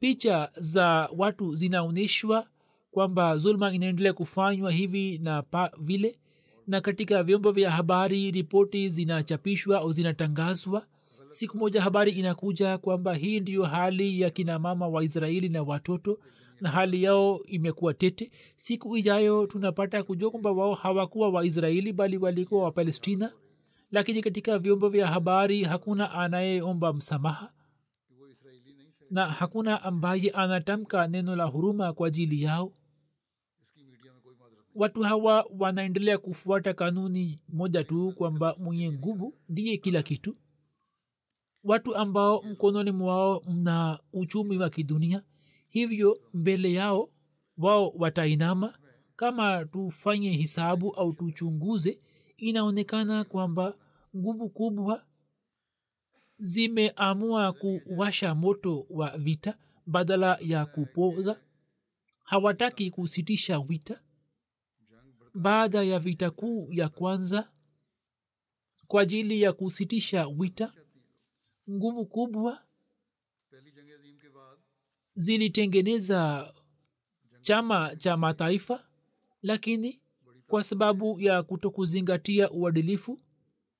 picha 0.00 0.50
za 0.56 1.08
watu 1.16 1.54
zinaonyeshwa 1.56 2.46
kwamba 2.90 3.36
zulma 3.36 3.72
inaendelea 3.72 4.12
kufanywa 4.12 4.72
hivi 4.72 5.18
na 5.18 5.42
pa 5.42 5.70
vile. 5.78 6.18
Na 6.66 6.80
katika 6.80 7.22
vyombo 7.22 7.52
vya 7.52 7.70
habari 7.70 8.30
ripoti 8.30 8.88
zinachapishwa 8.88 9.78
au 9.78 9.92
zinatangazwa. 9.92 10.86
Siku 11.28 11.56
moja 11.58 11.82
habari 11.82 12.12
inakuja 12.12 12.78
kwamba 12.78 13.14
hii 13.14 13.40
ndiyo 13.40 13.64
hali 13.64 14.20
ya 14.20 14.30
kina 14.30 14.58
mama 14.58 14.88
wa 14.88 15.04
israeli 15.04 15.48
na 15.48 15.62
watoto 15.62 16.18
na 16.62 16.70
hali 16.70 17.02
yao 17.02 17.40
imekuwa 17.46 17.94
tete. 17.94 18.30
Siku 18.56 18.96
ijayo 18.96 19.46
tunapata 19.46 20.02
kujua 20.02 20.30
kwamba 20.30 20.52
wao 20.52 20.74
hawakuwa 20.74 21.28
waisraeli 21.30 21.92
bali 21.92 22.16
walikuwa 22.16 22.64
wapalestina 22.64 23.32
lakini 23.90 24.22
katika 24.22 24.58
vyombo 24.58 24.88
vya 24.88 25.06
habari 25.06 25.64
hakuna 25.64 26.12
anayeomba 26.12 26.92
msamaha. 26.92 27.52
Na 29.10 29.26
hakuna 29.26 29.82
ambaye 29.82 30.30
anatamka 30.30 31.06
neno 31.08 31.36
la 31.36 31.44
huruma 31.44 31.92
kwa 31.92 32.08
ajili 32.08 32.42
yao. 32.42 32.72
Watu 34.74 35.02
hawa 35.02 35.46
wanaendelea 35.58 36.18
kufuata 36.18 36.74
kanuni 36.74 37.40
moja 37.48 37.84
tu 37.84 38.12
kwamba 38.16 38.54
mwenye 38.58 38.92
nguvu 38.92 39.34
ndiye 39.48 39.76
kila 39.76 40.02
kitu. 40.02 40.36
Watu 41.64 41.96
ambao 41.96 42.42
mkononi 42.42 42.90
mwao 42.92 43.42
mna 43.48 43.98
uchumi 44.12 44.58
wa 44.58 44.70
kidunia 44.70 45.22
hivyo 45.72 46.20
mbele 46.34 46.72
yao 46.72 47.10
wao 47.56 47.88
watainama. 47.88 48.78
Kama 49.16 49.64
tufanye 49.64 50.30
hisabu 50.30 50.90
au 50.94 51.12
tuchunguze 51.12 52.00
inaonekana 52.36 53.24
kwamba 53.24 53.78
nguvu 54.16 54.48
kubwa 54.50 55.06
zimeamua 56.38 57.52
kuwasha 57.52 58.34
moto 58.34 58.86
wa 58.90 59.18
vita 59.18 59.58
badala 59.86 60.38
ya 60.40 60.66
kupoza. 60.66 61.40
Hawataki 62.22 62.90
kusitisha 62.90 63.58
vita. 63.60 64.00
Baada 65.34 65.82
ya 65.82 65.98
vita 65.98 66.30
kuu 66.30 66.68
ya 66.72 66.88
kwanza 66.88 67.50
kwa 68.86 69.02
ajili 69.02 69.42
ya 69.42 69.52
kusitisha 69.52 70.26
vita 70.28 70.72
nguvu 71.70 72.06
kubwa 72.06 72.62
zilitengeneza 75.14 76.52
chama 77.40 77.96
cha 77.96 78.16
mataifa 78.16 78.84
lakini 79.42 80.00
kwa 80.46 80.62
sababu 80.62 81.20
ya 81.20 81.42
kutokuzingatia 81.42 82.50
uadilifu 82.50 83.18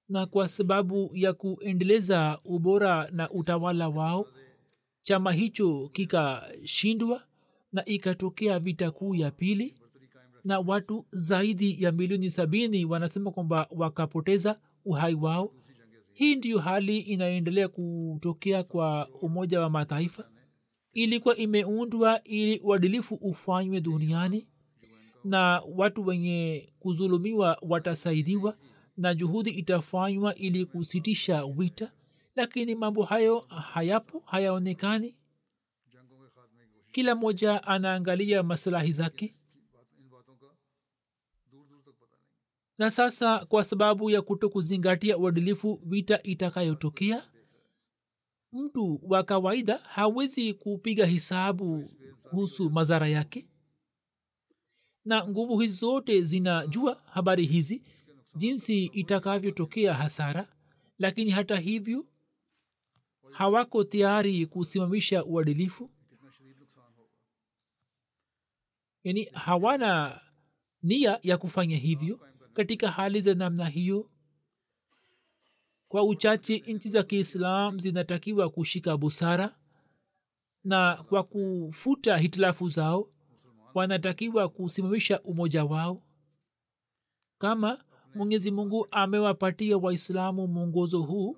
na 0.09 0.27
kwa 0.27 0.49
sababu 0.49 1.11
ya 1.15 1.33
kuendeleza 1.33 2.39
ubora 2.45 3.09
na 3.11 3.31
utawala 3.31 3.89
wao 3.89 4.27
chama 5.03 5.33
hicho 5.33 5.89
kikashindwa 5.93 7.23
na 7.73 7.85
ikatokea 7.85 8.59
vita 8.59 8.91
kuu 8.91 9.15
ya 9.15 9.31
pili 9.31 9.77
na 10.45 10.59
watu 10.61 11.07
zaidi 11.11 11.83
ya 11.83 11.93
milioni 11.93 12.31
sabini 12.31 12.85
wanasema 12.85 13.31
kwamba 13.31 13.67
wakapoteza 13.71 14.59
uhai 14.85 15.15
wao. 15.15 15.53
Hii 16.13 16.35
ndiyo 16.37 16.59
hali 16.59 16.99
inayoendelea 16.99 17.69
kutokea 17.69 18.63
kwa 18.65 19.09
umoja 19.09 19.61
wa 19.61 19.71
mataifa 19.71 20.29
ilikuwa 20.93 21.37
imeundwa 21.37 22.25
ili 22.25 22.59
uadilifu 22.61 23.15
ufanywe 23.15 23.81
duniani 23.81 24.49
na 25.25 25.63
watu 25.69 26.07
wenye 26.07 26.73
kuzulumiwa 26.81 27.59
watasaidiwa 27.63 28.57
na 28.97 29.15
juhudi 29.15 29.51
itafanywa 29.51 30.35
ili 30.35 30.67
kusitisha 30.67 31.45
wita 31.45 31.93
lakini 32.37 32.75
mambo 32.75 33.03
hayo 33.03 33.39
hayapo 33.41 34.23
hayaonekani. 34.27 35.17
Kila 36.93 37.15
mmoja 37.15 37.63
anaangalia 37.63 38.43
masilahi 38.43 38.93
zake. 38.93 39.35
Na 42.79 42.91
sasa 42.91 43.45
kwa 43.47 43.65
sababu 43.65 44.11
ya 44.11 44.23
kuto 44.23 44.49
kuzingatia 44.49 45.19
uadilifu 45.19 45.81
vita 45.85 46.23
itakayotokea 46.23 47.23
mtu 48.53 49.01
wa 49.03 49.23
kawaida 49.23 49.79
hawezi 49.79 50.55
kupiga 50.55 51.07
hisabu 51.07 51.91
kuhusu 52.23 52.71
madhara 52.71 53.09
yake. 53.09 53.49
Na 55.05 55.29
nguvu 55.29 55.59
hizi 55.59 55.77
zote 55.77 56.23
zinajua 56.23 57.03
habari 57.05 57.47
hizi 57.47 57.83
jinsi 58.37 58.85
itakavyotokea 58.85 59.95
hasara 59.95 60.49
lakini 60.99 61.31
hata 61.31 61.57
hivyo 61.57 62.07
hawako 63.31 63.85
tayari 63.85 64.47
kusimamisha 64.47 65.25
uadilifu. 65.25 65.91
Yani 69.05 69.25
hawana 69.25 70.21
nia 70.83 71.19
ya 71.23 71.39
kufanya 71.39 71.77
hivyo. 71.77 72.21
Katika 72.55 72.91
hali 72.91 73.21
za 73.21 73.35
namna 73.35 73.67
hiyo 73.69 74.11
kwa 75.93 76.05
uchache 76.05 76.59
nchi 76.67 76.89
za 76.91 77.03
kiislam 77.03 77.79
zinatakiwa 77.79 78.51
kushika 78.51 78.97
busara 78.97 79.57
na 80.65 81.05
kwa 81.09 81.23
kufuta 81.23 82.17
hitilafu 82.17 82.69
zao 82.69 83.09
wanatakiwa 83.75 84.49
kusimamisha 84.49 85.21
umoja 85.21 85.65
wao. 85.65 86.03
Kama 87.39 87.85
mwenyezi 88.15 88.51
mungu 88.51 88.87
amewapatia 88.91 89.79
waislamu 89.79 90.47
mwongozo 90.47 91.03
huu 91.03 91.37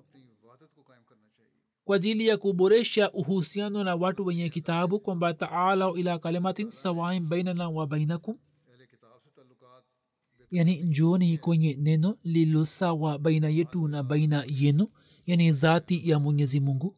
kwa 1.85 1.95
ajili 1.95 2.27
ya 2.27 2.37
kuboresha 2.37 3.11
uhusiano 3.11 3.83
na 3.83 3.95
watu 3.95 4.25
wenye 4.25 4.49
kitabu 4.49 4.99
kwamba 4.99 5.33
taalau 5.33 5.97
ila 5.97 6.19
kalimatin 6.19 6.69
sawain 6.71 7.27
bainana 7.27 7.69
wa 7.69 7.87
bainakum 7.87 8.37
yani 10.55 10.83
njooni 10.83 11.37
kwenye 11.37 11.73
neno 11.73 12.17
lilosawa 12.23 13.19
baina 13.19 13.49
yetu 13.49 13.87
na 13.87 14.03
baina 14.03 14.43
yenu 14.47 14.87
yani 15.25 15.51
dhati 15.51 16.09
ya 16.09 16.19
mwenyezi 16.19 16.59
mungu. 16.59 16.95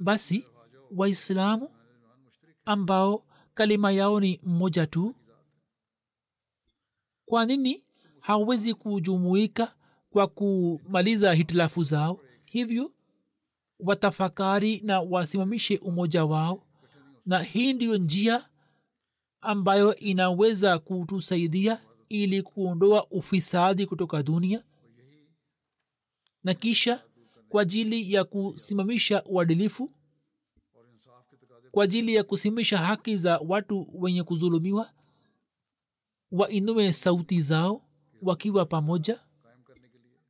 Basi 0.00 0.44
waislamu 0.96 1.70
ambao 2.64 3.24
kalima 3.54 3.92
yao 3.92 4.20
ni 4.20 4.40
mmoja 4.42 4.86
tu 4.86 5.14
kwa 7.24 7.46
nini 7.46 7.84
hawezi 8.20 8.74
kujumuika 8.74 9.74
kwa 10.10 10.26
kumaliza 10.26 11.32
hitilafu 11.34 11.84
zao? 11.84 12.20
Hivyo 12.44 12.92
watafakari 13.80 14.80
na 14.80 15.00
wasimamishe 15.00 15.76
umoja 15.78 16.24
wao 16.24 16.66
na 17.26 17.38
hii 17.38 17.72
ndiyo 17.72 17.96
njia 17.96 18.48
ambayo 19.42 19.96
inaweza 19.96 20.78
kutusaidia 20.78 21.80
ili 22.08 22.42
kuondoa 22.42 23.06
ufisadi 23.10 23.86
kutoka 23.86 24.22
dunia 24.22 24.64
na 26.44 26.54
kisha 26.54 27.04
kwa 27.48 27.62
ajili 27.62 28.12
ya 28.12 28.24
kusimamisha 28.24 29.24
uadilifu 29.24 29.92
kwa 31.70 31.84
ajili 31.84 32.14
ya 32.14 32.24
kusimamisha 32.24 32.78
haki 32.78 33.16
za 33.16 33.38
watu 33.38 33.88
wenye 33.94 34.22
kudhulumiwa 34.22 34.90
wainue 36.32 36.92
sauti 36.92 37.40
zao 37.40 37.82
wakiwa 38.22 38.66
pamoja. 38.66 39.20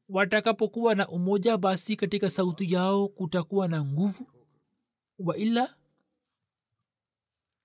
Watakapokuwa 0.08 0.94
na 0.94 1.08
umoja 1.08 1.56
basi 1.58 1.96
katika 1.96 2.30
sauti 2.30 2.72
yao 2.72 3.08
kutakuwa 3.08 3.68
na 3.68 3.84
nguvu. 3.84 4.26
Waila 5.18 5.74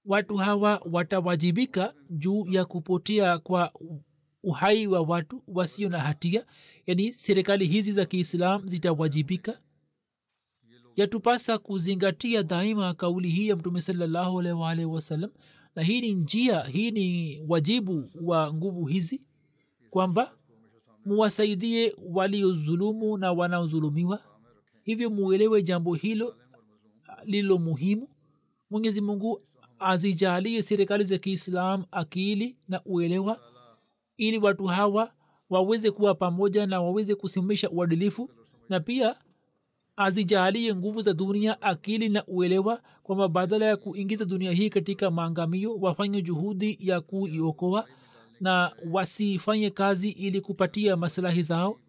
watu 0.08 0.38
hawa 0.38 0.82
watawajibika 0.92 1.94
juu 2.10 2.46
ya 2.50 2.66
kupotea 2.66 3.38
kwa 3.40 3.72
uhai 4.44 4.88
wa 4.88 5.02
watu 5.02 5.44
wasio 5.48 5.90
na 5.90 6.00
hatia. 6.00 6.46
Yaani 6.86 7.12
serikali 7.14 7.66
hizi 7.68 7.92
za 7.92 8.06
kiislam 8.06 8.68
zitawajibika? 8.68 9.60
Yatupasa 10.96 11.58
kuzingatia 11.58 12.44
daima 12.44 12.94
kauli 12.94 13.30
hii 13.30 13.48
ya 13.48 13.56
mtume 13.56 13.82
salallahu 13.82 14.36
wasallam. 14.86 15.32
Na 15.76 15.84
hii 15.84 16.02
ni 16.02 16.14
njia 16.14 16.64
hii 16.64 16.92
ni 16.92 17.40
wajibu 17.48 18.10
wa 18.22 18.54
nguvu 18.54 18.86
hizi 18.86 19.28
kwamba 19.90 20.34
muwasaidie 21.06 21.96
waliozulumu 22.14 23.18
na 23.18 23.32
wanaozulumiwa. 23.34 24.20
Hivyo 24.84 25.10
muelewe 25.10 25.64
jambo 25.64 25.94
hilo 25.94 26.36
lilo 27.26 27.58
muhimu. 27.58 28.08
Mwenyezi 28.70 29.02
mungu 29.02 29.42
azijalie 29.80 30.62
serikali 30.64 31.04
za 31.04 31.18
kiislam 31.18 31.84
akili 31.92 32.58
na 32.68 32.82
uelewa 32.86 33.40
ili 34.18 34.38
watu 34.38 34.66
hawa 34.66 35.12
waweze 35.50 35.92
kuwa 35.92 36.16
pamoja 36.16 36.68
na 36.68 36.82
waweze 36.82 37.16
kusimamisha 37.16 37.70
uadilifu 37.70 38.30
na 38.70 38.80
pia 38.80 39.16
azijalie 39.96 40.76
nguvu 40.76 41.02
za 41.02 41.14
dunia 41.14 41.62
akili 41.62 42.10
na 42.10 42.26
uelewa 42.26 42.82
kwamba 43.04 43.28
badala 43.28 43.66
ya 43.66 43.78
kuingiza 43.78 44.26
dunia 44.26 44.52
hii 44.52 44.70
katika 44.70 45.12
maangamio 45.12 45.76
wafanye 45.76 46.22
juhudi 46.22 46.78
ya 46.80 47.02
kuiokoa 47.02 47.86
na 48.42 48.72
wasifanye 48.92 49.70
kazi 49.70 50.10
ili 50.10 50.42
kupatia 50.42 50.96
maslahi 50.98 51.42
zao 51.42 51.80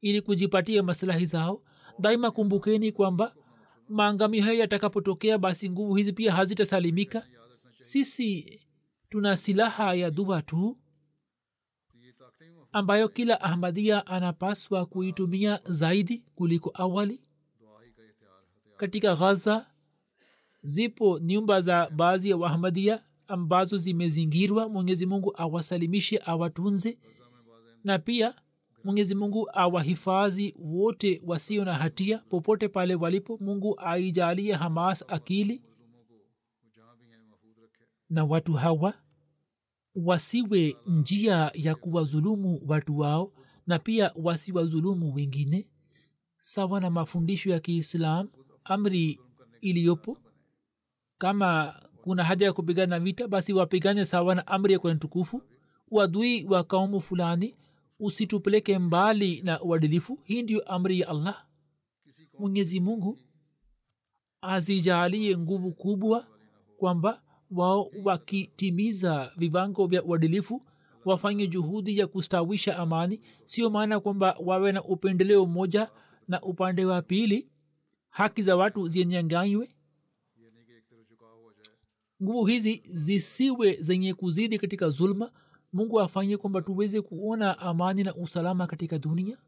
ili 0.00 0.20
kujipatia 0.20 0.82
maslahi 0.82 1.26
zao. 1.26 1.62
Daima 1.98 2.30
kumbukeni 2.30 2.92
kwamba 2.92 3.34
maangamio 3.90 4.42
hayo 4.42 4.58
yatakapotokea 4.58 5.38
basi 5.38 5.70
nguvu 5.70 5.94
hizi 5.94 6.12
pia 6.12 6.32
hazitasalimika. 6.32 7.26
Sisi 7.80 8.60
tuna 9.08 9.36
silaha 9.36 9.94
ya 9.94 10.10
dua 10.10 10.42
tu 10.42 10.78
ambayo 12.72 13.08
kila 13.08 13.40
ahmadia 13.40 14.06
anapaswa 14.06 14.86
kuitumia 14.86 15.60
zaidi 15.64 16.24
kuliko 16.34 16.70
awali. 16.74 17.20
Katika 18.76 19.14
ghaza 19.16 19.66
zipo 20.62 21.18
nyumba 21.18 21.60
za 21.60 21.90
baadhi 21.90 22.30
ya 22.30 22.36
wahmadia 22.36 23.04
ambazo 23.26 23.76
zimezingirwa. 23.76 24.68
Mwenyezi 24.68 25.06
mungu 25.06 25.34
awasalimishe 25.36 26.20
awatunze. 26.24 26.98
Na 27.84 27.98
pia 27.98 28.34
mwenyezi 28.84 29.14
mungu 29.14 29.48
awahifadhi 29.52 30.54
wote 30.58 31.22
wasio 31.26 31.64
na 31.64 31.74
hatia 31.74 32.18
popote 32.18 32.68
pale 32.68 32.94
walipo. 32.94 33.38
Mungu 33.40 33.80
aijalie 33.80 34.54
hamas 34.54 35.04
akili 35.08 35.62
na 38.10 38.24
watu 38.24 38.52
hawa 38.52 38.94
wasiwe 39.94 40.76
njia 40.86 41.50
ya 41.54 41.74
kuwazulumu 41.74 42.62
watu 42.68 42.98
wao 42.98 43.32
na 43.66 43.78
pia 43.78 44.12
wasiwazulumu 44.16 45.14
wengine. 45.14 45.68
Sawa 46.38 46.80
na 46.80 46.90
mafundisho 46.90 47.50
ya 47.50 47.60
kiislam 47.60 48.28
amri 48.64 49.20
iliyopo 49.60 50.18
kama 51.18 51.74
kuna 52.02 52.24
haja 52.24 52.46
ya 52.46 52.52
kupigana 52.52 53.00
vita 53.00 53.28
basi 53.28 53.52
wapigane 53.52 54.04
sawa 54.04 54.34
na 54.34 54.46
amri 54.46 54.72
ya 54.72 54.78
kwenye 54.78 54.98
tukufu 54.98 55.42
uadui 55.90 56.44
wa 56.44 56.64
kaumu 56.64 57.00
fulani 57.00 57.56
usitupeleke 58.00 58.78
mbali 58.78 59.42
na 59.42 59.62
uadilifu. 59.62 60.18
Hii 60.24 60.42
ndiyo 60.42 60.60
amri 60.72 61.00
ya 61.00 61.08
allah. 61.08 61.46
Mwenyezi 62.38 62.80
mungu 62.80 63.18
azijalie 64.42 65.38
nguvu 65.38 65.72
kubwa 65.72 66.26
kwamba 66.76 67.22
wao 67.50 67.90
wakitimiza 68.04 69.32
vivango 69.36 69.86
vya 69.86 70.04
uadilifu 70.04 70.66
wafanye 71.04 71.46
juhudi 71.46 71.98
ya 71.98 72.06
kustawisha 72.06 72.78
amani. 72.78 73.20
Sio 73.44 73.70
maana 73.70 74.00
kwamba 74.00 74.36
wawe 74.44 74.72
na 74.72 74.84
upendeleo 74.84 75.46
mmoja 75.46 75.90
na 76.28 76.42
upande 76.42 76.84
wa 76.84 77.02
pili 77.02 77.48
haki 78.10 78.42
za 78.42 78.56
watu 78.56 78.88
zinyanganywe. 78.88 79.74
Nguvu 82.22 82.46
hizi 82.46 82.82
zisiwe 82.94 83.72
zenye 83.80 84.14
kuzidi 84.14 84.58
katika 84.58 84.88
zulma 84.88 85.32
mungu 85.72 86.00
afanye 86.00 86.36
kwamba 86.36 86.62
tuweze 86.62 87.00
kuona 87.00 87.58
amani 87.58 88.04
na 88.04 88.14
usalama 88.14 88.66
katika 88.66 88.98
dunia? 88.98 89.38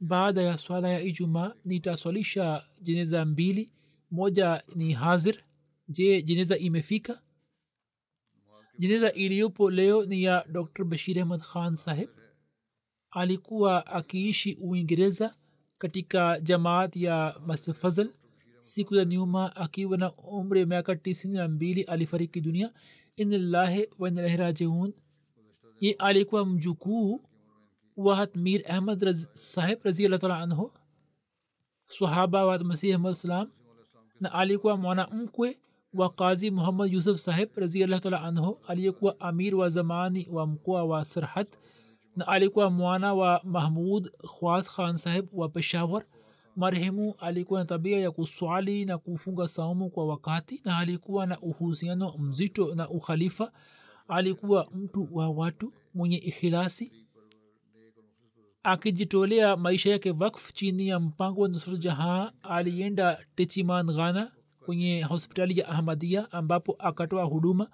Baada 0.00 0.42
ya 0.42 0.58
swala 0.58 0.88
ya 0.88 1.00
ijumaa 1.00 1.54
nitaswalisha 1.64 2.64
jeneza 2.82 3.24
mbili. 3.24 3.72
Moja 4.10 4.62
ni 4.74 4.92
hazir. 4.92 5.36
Je 5.88 6.22
jeneza 6.22 6.58
imefika? 6.58 7.20
Jeneza 8.78 9.12
iliyopo 9.12 9.70
leo 9.70 10.04
ni 10.04 10.22
ya 10.22 10.44
dr 10.52 10.84
bashir 10.84 11.20
ahmad 11.20 11.40
khan 11.40 11.76
saheb 11.76 12.08
alikuwa 13.10 13.86
akiishi 13.86 14.54
uingereza 14.60 15.34
katika 15.78 16.40
jamaat 16.40 16.96
ya 16.96 17.40
master 17.46 17.74
fazl. 17.74 18.08
Siku 18.60 18.94
za 18.96 19.04
nyuma 19.04 19.56
akiwa 19.56 19.96
na 19.98 20.12
umri 20.12 20.60
ya 20.60 20.66
miaka 20.66 20.96
tisini 20.96 21.34
na 21.34 21.48
mbili 21.48 21.82
alifariki 21.82 22.40
dunia 22.40 22.72
inlahi 23.16 23.88
wainalahi 23.98 24.36
rajiun. 24.36 24.92
Ye 25.80 25.92
alikuwa 25.92 26.46
mjukuu 26.46 27.20
wa 27.96 28.28
mir 28.34 28.62
ahmad 28.68 29.02
raz, 29.02 29.26
saheb 29.34 29.78
raziallah 29.84 30.18
taala 30.18 30.38
anhu 30.38 30.72
sahaba 31.88 32.46
wa 32.46 32.58
masih 32.58 32.94
ahmad 32.94 33.14
salam 33.14 33.50
na 34.20 34.32
alikuwa 34.32 34.76
mwanamkwe 34.76 35.58
wa 35.94 36.10
kazi 36.10 36.50
muhammad 36.50 36.92
yusuf 36.92 37.18
saheb 37.18 37.48
raziallah 37.56 38.00
taala 38.00 38.22
anhu 38.22 38.58
aliyekuwa 38.66 39.20
amir 39.20 39.54
wa 39.54 39.68
zamani 39.68 40.28
wa 40.30 40.46
mkoa 40.46 40.84
wa 40.84 41.04
sarhad 41.04 41.48
na 42.16 42.26
alikuwa 42.28 42.70
mwana 42.70 43.14
wa 43.14 43.40
mahmud 43.44 44.10
khwas 44.26 44.70
khan 44.76 44.96
saheb 44.96 45.26
wa 45.32 45.48
peshawar 45.48 46.04
marehemu 46.56 47.14
alikuwa 47.18 47.60
na 47.60 47.66
tabia 47.66 48.00
ya 48.00 48.10
kuswali 48.10 48.84
na 48.84 48.98
kufunga 48.98 49.48
saumu 49.48 49.90
kwa 49.90 50.06
wakati 50.06 50.60
na 50.64 50.78
alikuwa 50.78 51.26
na 51.26 51.40
uhusiano 51.40 52.14
mzito 52.18 52.74
na 52.74 52.88
ukhalifa. 52.88 53.52
Alikuwa 54.08 54.68
mtu 54.74 55.08
wa 55.12 55.28
watu 55.30 55.72
mwenye 55.94 56.16
ikhilasi 56.16 56.92
akijitolea 58.62 59.56
maisha 59.56 59.90
yake 59.90 60.10
wakf 60.10 60.52
chini 60.52 60.88
ya 60.88 61.00
mpango 61.00 61.40
wa 61.42 61.48
nusru 61.48 61.76
jahan. 61.76 62.30
Alienda 62.42 63.18
techiman 63.36 63.86
ghana 63.86 64.32
kwenye 64.66 65.02
hospitali 65.02 65.58
ya 65.58 65.68
ahmadia 65.68 66.32
ambapo 66.32 66.76
akatoa 66.78 67.24
huduma 67.24 67.70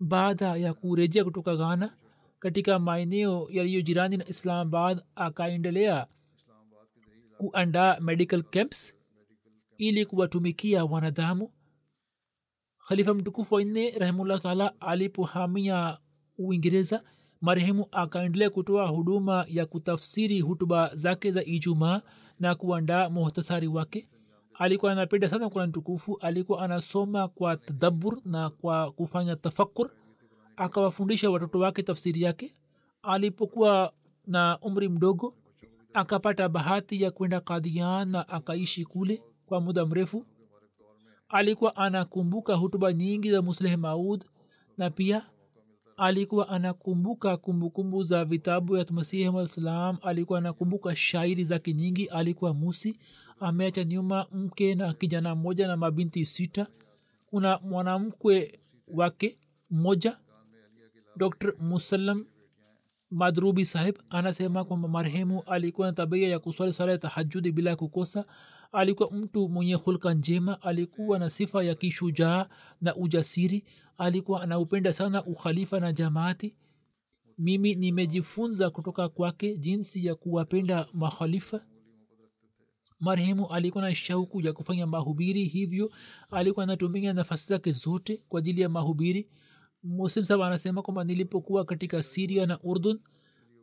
baada 0.00 0.56
ya 0.56 0.74
kurejea 0.74 1.24
kutoka 1.24 1.56
ghana. 1.56 1.94
Katika 2.38 2.78
maeneo 2.78 3.48
yaliyo 3.50 3.80
jirani 3.82 4.16
na 4.16 4.28
islamabad 4.28 5.02
akaendelea 5.14 6.06
kuandaa 7.38 8.00
medical 8.00 8.42
camps 8.42 8.94
ili 9.78 10.06
kuwatumikia 10.06 10.84
wanadamu. 10.84 11.50
Khalifa 12.88 13.14
mtukufu 13.14 13.54
wanne 13.54 13.90
rahimullah 13.90 14.40
taala 14.40 14.80
alipohamia 14.80 15.98
uingereza 16.38 17.02
marehemu 17.40 17.86
akaendelea 17.92 18.50
kutoa 18.50 18.86
huduma 18.88 19.44
ya 19.48 19.66
kutafsiri 19.66 20.40
hutuba 20.40 20.96
zake 20.96 21.30
za 21.32 21.44
ijumaa 21.44 22.02
na 22.40 22.54
kuandaa 22.54 23.08
muhtasari 23.10 23.66
wake. 23.68 24.08
Alikuwa 24.54 24.92
anapenda 24.92 25.28
sana 25.28 25.50
kurani 25.50 25.72
tukufu 25.72 26.18
alikuwa 26.20 26.62
anasoma 26.64 27.28
kwa 27.28 27.56
tadabur 27.56 28.20
na 28.24 28.50
kwa 28.50 28.92
kufanya 28.92 29.36
tafakur 29.36 29.90
akawafundisha 30.56 31.30
watoto 31.30 31.58
wake 31.58 31.82
tafsiri 31.82 32.22
yake. 32.22 32.54
Alipokuwa 33.02 33.92
na 34.26 34.58
umri 34.60 34.88
mdogo 34.88 35.34
akapata 35.98 36.48
bahati 36.48 37.02
ya 37.02 37.10
kwenda 37.10 37.40
kadian 37.40 38.08
na 38.10 38.28
akaishi 38.28 38.84
kule 38.84 39.22
kwa 39.46 39.60
muda 39.60 39.86
mrefu. 39.86 40.26
Alikuwa 41.28 41.76
anakumbuka 41.76 42.54
hutuba 42.54 42.92
nyingi 42.92 43.30
za 43.30 43.42
musleh 43.42 43.78
maud 43.78 44.24
na 44.76 44.90
pia 44.90 45.26
alikuwa 45.96 46.48
anakumbuka 46.48 47.36
kumbukumbu 47.36 48.02
za 48.02 48.24
vitabu 48.24 48.76
ya 48.76 48.86
masihi 48.90 49.48
salam. 49.48 49.98
Alikuwa 50.02 50.38
anakumbuka 50.38 50.96
shairi 50.96 51.44
zake 51.44 51.72
nyingi. 51.72 52.06
Alikuwa 52.06 52.54
musi 52.54 52.98
ameacha 53.40 53.84
nyuma 53.84 54.26
mke 54.32 54.74
na 54.74 54.94
kijana 54.94 55.34
mmoja 55.34 55.66
na 55.66 55.76
mabinti 55.76 56.24
sita. 56.24 56.66
Kuna 57.26 57.58
mwanamkwe 57.58 58.58
wake 58.88 59.38
mmoja 59.70 60.18
dr 61.16 61.52
musalam 61.60 62.26
madrubi 63.10 63.64
sahib 63.64 63.96
anasema 64.10 64.64
kwamba 64.64 64.88
marehemu 64.88 65.42
alikuwa 65.42 65.86
na 65.86 65.92
tabia 65.92 66.28
ya 66.28 66.38
kuswali 66.38 66.72
sala 66.72 66.92
ya 66.92 66.98
tahajudi 66.98 67.52
bila 67.52 67.76
kukosa. 67.76 68.24
Alikuwa 68.72 69.10
mtu 69.10 69.48
mwenye 69.48 69.74
hulka 69.74 70.14
njema 70.14 70.62
alikuwa 70.62 71.18
na 71.18 71.30
sifa 71.30 71.64
ya 71.64 71.74
kishujaa 71.74 72.48
na 72.80 72.96
ujasiri 72.96 73.64
alikuwa 73.98 74.42
anaupenda 74.42 74.92
sana 74.92 75.24
ukhalifa 75.24 75.80
na 75.80 75.92
jamaati. 75.92 76.54
Mimi 77.38 77.74
nimejifunza 77.74 78.70
kutoka 78.70 79.08
kwake 79.08 79.56
jinsi 79.58 80.06
ya 80.06 80.14
kuwapenda 80.14 80.86
makhalifa. 80.92 81.64
Marehemu 83.00 83.46
alikuwa 83.52 83.84
na 83.84 83.94
shauku 83.94 84.40
ya 84.40 84.52
kufanya 84.52 84.86
mahubiri 84.86 85.44
hivyo 85.44 85.90
alikuwa 86.30 86.64
anatumia 86.64 87.12
nafasi 87.12 87.48
zake 87.48 87.72
zote 87.72 88.22
kwa 88.28 88.38
ajili 88.38 88.60
ya 88.60 88.68
mahubiri 88.68 89.28
muslim 89.82 90.24
saba 90.24 90.46
anasema 90.46 90.82
kwamba 90.82 91.04
nilipokuwa 91.04 91.64
katika 91.64 92.02
siria 92.02 92.46
na 92.46 92.58
urdun 92.62 93.00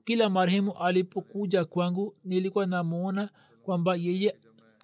kila 0.05 0.29
marehemu 0.29 0.71
alipokuja 0.71 1.65
kwangu 1.65 2.15
nilikuwa 2.23 2.65
namwona 2.65 3.29
kwamba 3.63 3.95
yeye 3.95 4.35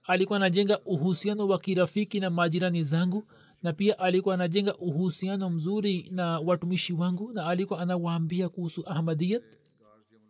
alikuwa 0.04 0.38
anajenga 0.38 0.80
uhusiano 0.80 1.48
wa 1.48 1.60
kirafiki 1.60 2.20
na 2.20 2.30
majirani 2.30 2.84
zangu 2.84 3.24
na 3.64 3.74
pia 3.74 4.00
alikuwa 4.00 4.36
anajenga 4.36 4.78
uhusiano 4.78 5.50
mzuri 5.50 6.10
na 6.12 6.40
watumishi 6.40 6.94
wangu 6.94 7.34
na 7.34 7.46
alikuwa 7.46 7.80
anawaambia 7.80 8.50
kuhusu 8.50 8.84
ahmadiyat 8.86 9.44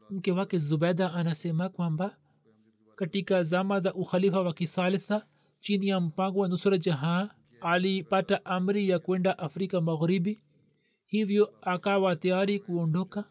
mke 0.10 0.32
wake 0.32 0.58
zubeda 0.58 1.14
anasema 1.14 1.70
kwamba 1.70 2.18
katika 2.96 3.44
zama 3.44 3.80
za 3.80 3.94
ukhalifa 3.94 4.42
wa 4.42 4.54
kithalitha 4.54 5.26
chini 5.60 5.88
ya 5.88 6.00
mpango 6.00 6.40
wa 6.40 6.48
nusura 6.48 6.78
jahaa 6.78 7.30
alipata 7.62 8.46
amri 8.46 8.90
ya 8.90 9.00
kwenda 9.00 9.38
afrika 9.40 9.82
magharibi 9.82 10.44
hivyo 11.12 11.54
akawa 11.62 12.16
tayari 12.16 12.60
kuondoka. 12.60 13.24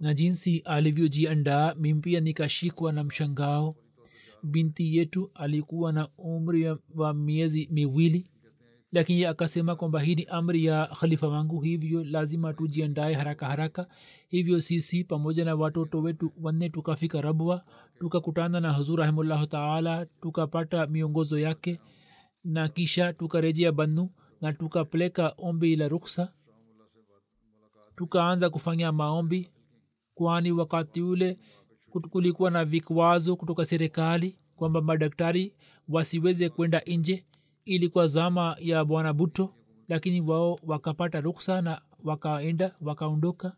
Na 0.00 0.14
jinsi 0.14 0.58
alivyojiandaa 0.58 1.74
mimi 1.74 2.00
pia 2.00 2.20
nikashikwa 2.20 2.92
na 2.92 3.04
mshangao. 3.04 3.76
Binti 4.42 4.96
yetu 4.96 5.30
alikuwa 5.34 5.92
na 5.92 6.08
umri 6.18 6.76
wa 6.94 7.14
miezi 7.14 7.68
miwili 7.72 8.30
lakini 8.92 9.24
akasema 9.24 9.76
kwamba 9.76 10.00
hii 10.00 10.14
ni 10.14 10.24
amri 10.24 10.64
ya 10.64 10.86
khalifa 10.86 11.28
wangu 11.28 11.60
hivyo 11.60 12.04
lazima 12.04 12.54
tujiandae 12.54 13.14
haraka 13.14 13.46
haraka. 13.46 13.86
Hivyo 14.28 14.60
sisi 14.60 15.04
pamoja 15.04 15.44
na 15.44 15.54
watoto 15.54 16.00
wetu 16.02 16.32
wanne 16.40 16.68
tukafika 16.68 17.20
rabwa 17.20 17.64
tukakutana 18.00 18.60
na 18.60 18.72
huzur 18.72 18.98
rahimullahu 18.98 19.46
taala 19.46 20.06
tukapata 20.06 20.86
miongozo 20.86 21.38
yake 21.38 21.80
na 22.44 22.68
kisha 22.68 23.12
tukarejea 23.12 23.72
bannu 23.72 24.10
na 24.40 24.52
tukapeleka 24.52 25.34
ombi 25.38 25.76
la 25.76 25.88
ruksa. 25.88 26.32
Tukaanza 27.96 28.50
kufanya 28.50 28.92
maombi 28.92 29.50
kwani 30.14 30.52
wakati 30.52 31.02
ule 31.02 31.38
kulikuwa 32.10 32.50
na 32.50 32.64
vikwazo 32.64 33.36
kutoka 33.36 33.64
serikali 33.64 34.38
kwamba 34.56 34.80
madaktari 34.82 35.54
wasiweze 35.88 36.48
kwenda 36.48 36.80
nje. 36.86 37.26
Ilikuwa 37.64 38.06
zama 38.06 38.56
ya 38.60 38.84
bwana 38.84 39.12
buto 39.12 39.54
lakini 39.88 40.20
wao 40.20 40.58
wakapata 40.62 41.20
ruksa 41.20 41.62
na 41.62 41.82
wakaenda 42.04 42.76
wakaondoka. 42.80 43.56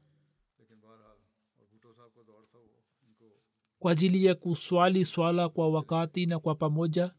Kwa 3.79 3.93
ajili 3.93 4.25
ya 4.25 4.35
kuswali 4.35 5.05
swala 5.05 5.49
kwa 5.49 5.69
wakati 5.71 6.27
na 6.27 6.39
kwa 6.39 6.55
pamoja 6.55 7.11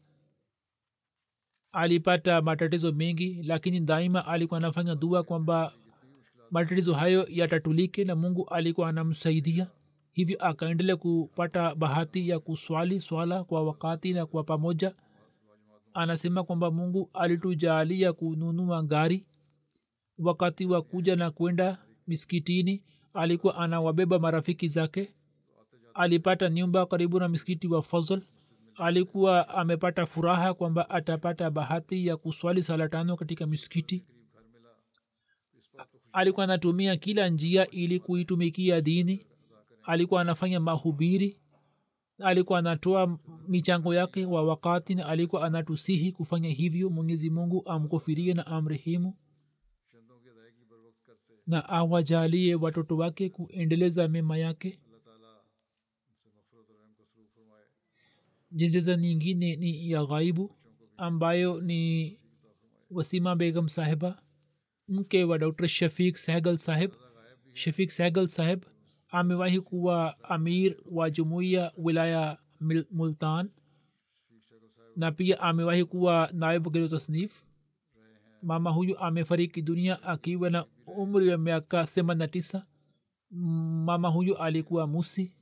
alipata 1.72 2.42
matatizo 2.42 2.92
mengi 2.92 3.42
lakini 3.42 3.80
daima 3.80 4.26
alikuwa 4.26 4.58
anafanya 4.58 4.94
dua 4.94 5.22
kwamba 5.22 5.72
matatizo 6.50 6.94
hayo 6.94 7.26
yatatulike 7.30 8.04
na 8.04 8.16
mungu 8.16 8.48
alikuwa 8.48 8.88
anamsaidia. 8.88 9.70
Hivyo 10.12 10.44
akaendelea 10.44 10.96
kupata 10.96 11.74
bahati 11.74 12.28
ya 12.28 12.38
kuswali 12.38 13.00
swala 13.00 13.44
kwa 13.44 13.62
wakati 13.62 14.12
na 14.12 14.26
kwa 14.26 14.44
pamoja. 14.44 14.94
Anasema 15.94 16.44
kwamba 16.44 16.70
mungu 16.70 17.10
alitujaalia 17.14 18.12
kununua 18.12 18.82
gari. 18.82 19.26
Wakati 20.18 20.66
wa 20.66 20.82
kuja 20.82 21.16
na 21.16 21.30
kwenda 21.30 21.78
miskitini 22.06 22.82
alikuwa 23.14 23.56
anawabeba 23.56 24.18
marafiki 24.18 24.68
zake. 24.68 25.14
Alipata 25.94 26.50
nyumba 26.50 26.86
karibu 26.86 27.20
na 27.20 27.28
miskiti 27.28 27.68
wa 27.68 27.82
fazl 27.82 28.20
alikuwa 28.78 29.48
amepata 29.48 30.06
furaha 30.06 30.54
kwamba 30.54 30.90
atapata 30.90 31.50
bahati 31.50 32.06
ya 32.06 32.16
kuswali 32.16 32.62
sala 32.62 32.88
tano 32.88 33.16
katika 33.16 33.46
miskiti 33.46 34.04
alikuwa 36.12 36.44
anatumia 36.44 36.96
kila 36.96 37.28
njia 37.28 37.70
ili 37.70 38.00
kuitumikia 38.00 38.80
dini. 38.80 39.26
Alikuwa 39.82 40.20
anafanya 40.20 40.60
mahubiri. 40.60 41.40
Alikuwa 42.18 42.58
anatoa 42.58 43.18
michango 43.48 43.94
yake 43.94 44.26
wa 44.26 44.42
wakati 44.42 44.94
na 44.94 45.06
alikuwa 45.06 45.46
anatusihi 45.46 46.12
kufanya 46.12 46.48
hivyo. 46.50 46.90
Mwenyezi 46.90 47.30
mungu 47.30 47.62
amghofirie 47.68 48.34
na 48.34 48.46
amrehemu 48.46 49.14
na 51.46 51.68
awajalie 51.68 52.54
watoto 52.54 52.96
wake 52.96 53.28
kuendeleza 53.30 54.08
mema 54.08 54.38
yake 54.38 54.80
jendeza 58.52 58.96
nyingine 58.96 59.56
ni 59.56 59.90
ya 59.90 60.04
ghaibu 60.06 60.56
ambayo 60.96 61.60
ni 61.60 62.18
wasima 62.90 63.36
begam 63.36 63.68
sahiba 63.68 64.22
mke 64.88 65.24
wa 65.24 65.38
dr 65.38 65.68
shafiq 65.68 66.16
sehgal 66.16 66.58
sahib. 66.58 66.90
Shafiq 67.52 67.90
sehgal 67.90 68.28
sahib 68.28 68.62
amewahi 69.08 69.60
kuwa 69.60 70.24
amir 70.24 70.76
wa 70.90 71.10
jumuiya 71.10 71.72
wilaya 71.76 72.38
multan 72.90 73.50
na 74.96 75.12
pia 75.12 75.40
amewahi 75.40 75.84
kuwa 75.84 76.30
naibu 76.32 76.70
tasnif. 76.70 77.44
Mama 78.42 78.70
huyu 78.70 78.98
amefariki 78.98 79.62
dunia 79.62 80.02
akiwa 80.02 80.50
na 80.50 80.66
umri 80.86 81.28
wa 81.30 81.38
miaka 81.38 81.86
themani 81.86 82.28
tisa. 82.28 82.66
Mama 83.30 84.08
huyu 84.08 84.36
alikuwa 84.38 84.86
musi 84.86 85.34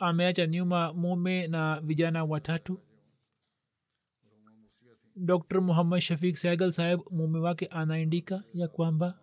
ameacha 0.00 0.46
nyuma 0.46 0.92
mume 0.92 1.46
na 1.48 1.80
vijana 1.80 2.24
watatu. 2.24 2.80
Dr 5.16 5.60
muhammad 5.60 6.00
shafik 6.00 6.36
saigal 6.36 6.72
saheb 6.72 7.00
mume 7.10 7.38
wake 7.38 7.66
anaandika 7.66 8.42
ya 8.54 8.68
kwamba 8.68 9.18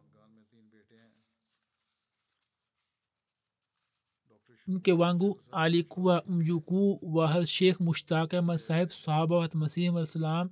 mke 4.67 4.91
wangu 4.93 5.41
alikuwa 5.51 6.23
mjukuu 6.27 6.99
wa 7.01 7.45
sheikh 7.45 7.79
mushtaq 7.79 8.33
ahmad 8.33 8.57
saheb 8.57 8.89
sahaba 8.89 9.35
wa 9.37 9.49
masih 9.53 9.95
alsalam 9.95 10.49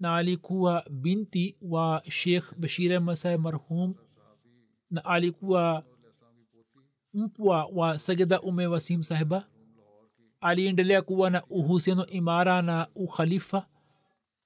na 0.00 0.16
alikuwa 0.16 0.84
binti 0.90 1.56
wa 1.60 2.02
sheikh 2.08 2.54
bashir 2.58 2.92
ahmad 2.94 3.14
saheb 3.16 3.40
marhum 3.40 3.94
na 4.90 5.04
alikuwa 5.04 5.84
mpwa 7.14 7.64
wa 7.66 7.98
sagida 7.98 8.40
ume 8.40 8.66
wasim 8.66 9.02
sahiba 9.02 9.48
aliendelea 10.40 11.02
kuwa 11.02 11.30
na 11.30 11.42
uhusiano 11.50 12.06
imara 12.06 12.62
na 12.62 12.86
ukhalifa 12.94 13.66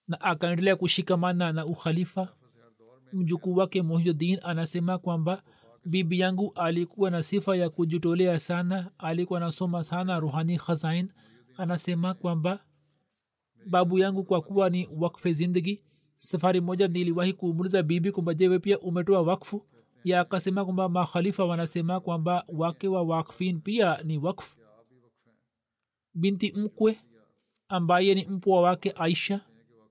na 0.09 0.21
akaendelea 0.21 0.77
kushikamana 0.77 1.53
na 1.53 1.67
ukhalifa. 1.67 2.29
Mjukuu 3.13 3.57
wake 3.57 3.83
muhyuddin 3.83 4.39
anasema 4.43 4.99
kwamba 4.99 5.43
bibi 5.85 6.21
yangu 6.21 6.53
alikuwa 6.55 7.11
na 7.11 7.23
sifa 7.23 7.57
ya 7.57 7.71
kujitolea 7.71 8.39
sana 8.41 8.91
alikuwa 8.99 9.39
anasoma 9.41 9.83
sana 9.83 10.21
ruhani 10.21 10.59
khazain. 10.59 11.09
Anasema 11.57 12.15
kwamba 12.15 12.59
babu 13.67 13.99
yangu 13.99 14.25
kwa 14.25 14.41
kuwa 14.43 14.71
ni 14.71 14.89
wakfe 14.97 15.33
zindagi 15.33 15.83
safari 16.17 16.61
moja 16.61 16.89
niliwahi 16.89 17.33
kumuuliza 17.33 17.83
bibi 17.83 18.13
kwamba 18.13 18.35
jewe 18.35 18.59
pia 18.59 18.79
umetoa 18.81 19.23
wakfu? 19.23 19.67
Ya 20.05 20.21
akasema 20.21 20.65
kwamba 20.65 20.89
makhalifa 20.89 21.45
wanasema 21.45 22.01
kwamba 22.01 22.45
wake 22.49 22.89
wa 22.89 23.03
wakfin 23.03 23.61
pia 23.61 23.99
ni 24.05 24.19
wakfu 24.19 24.57
binti 26.15 26.53
mkwe 26.53 27.01
ambaye 27.69 28.15
ni 28.15 28.25
mpwa 28.27 28.61
wake 28.63 28.91
aisha 28.91 29.41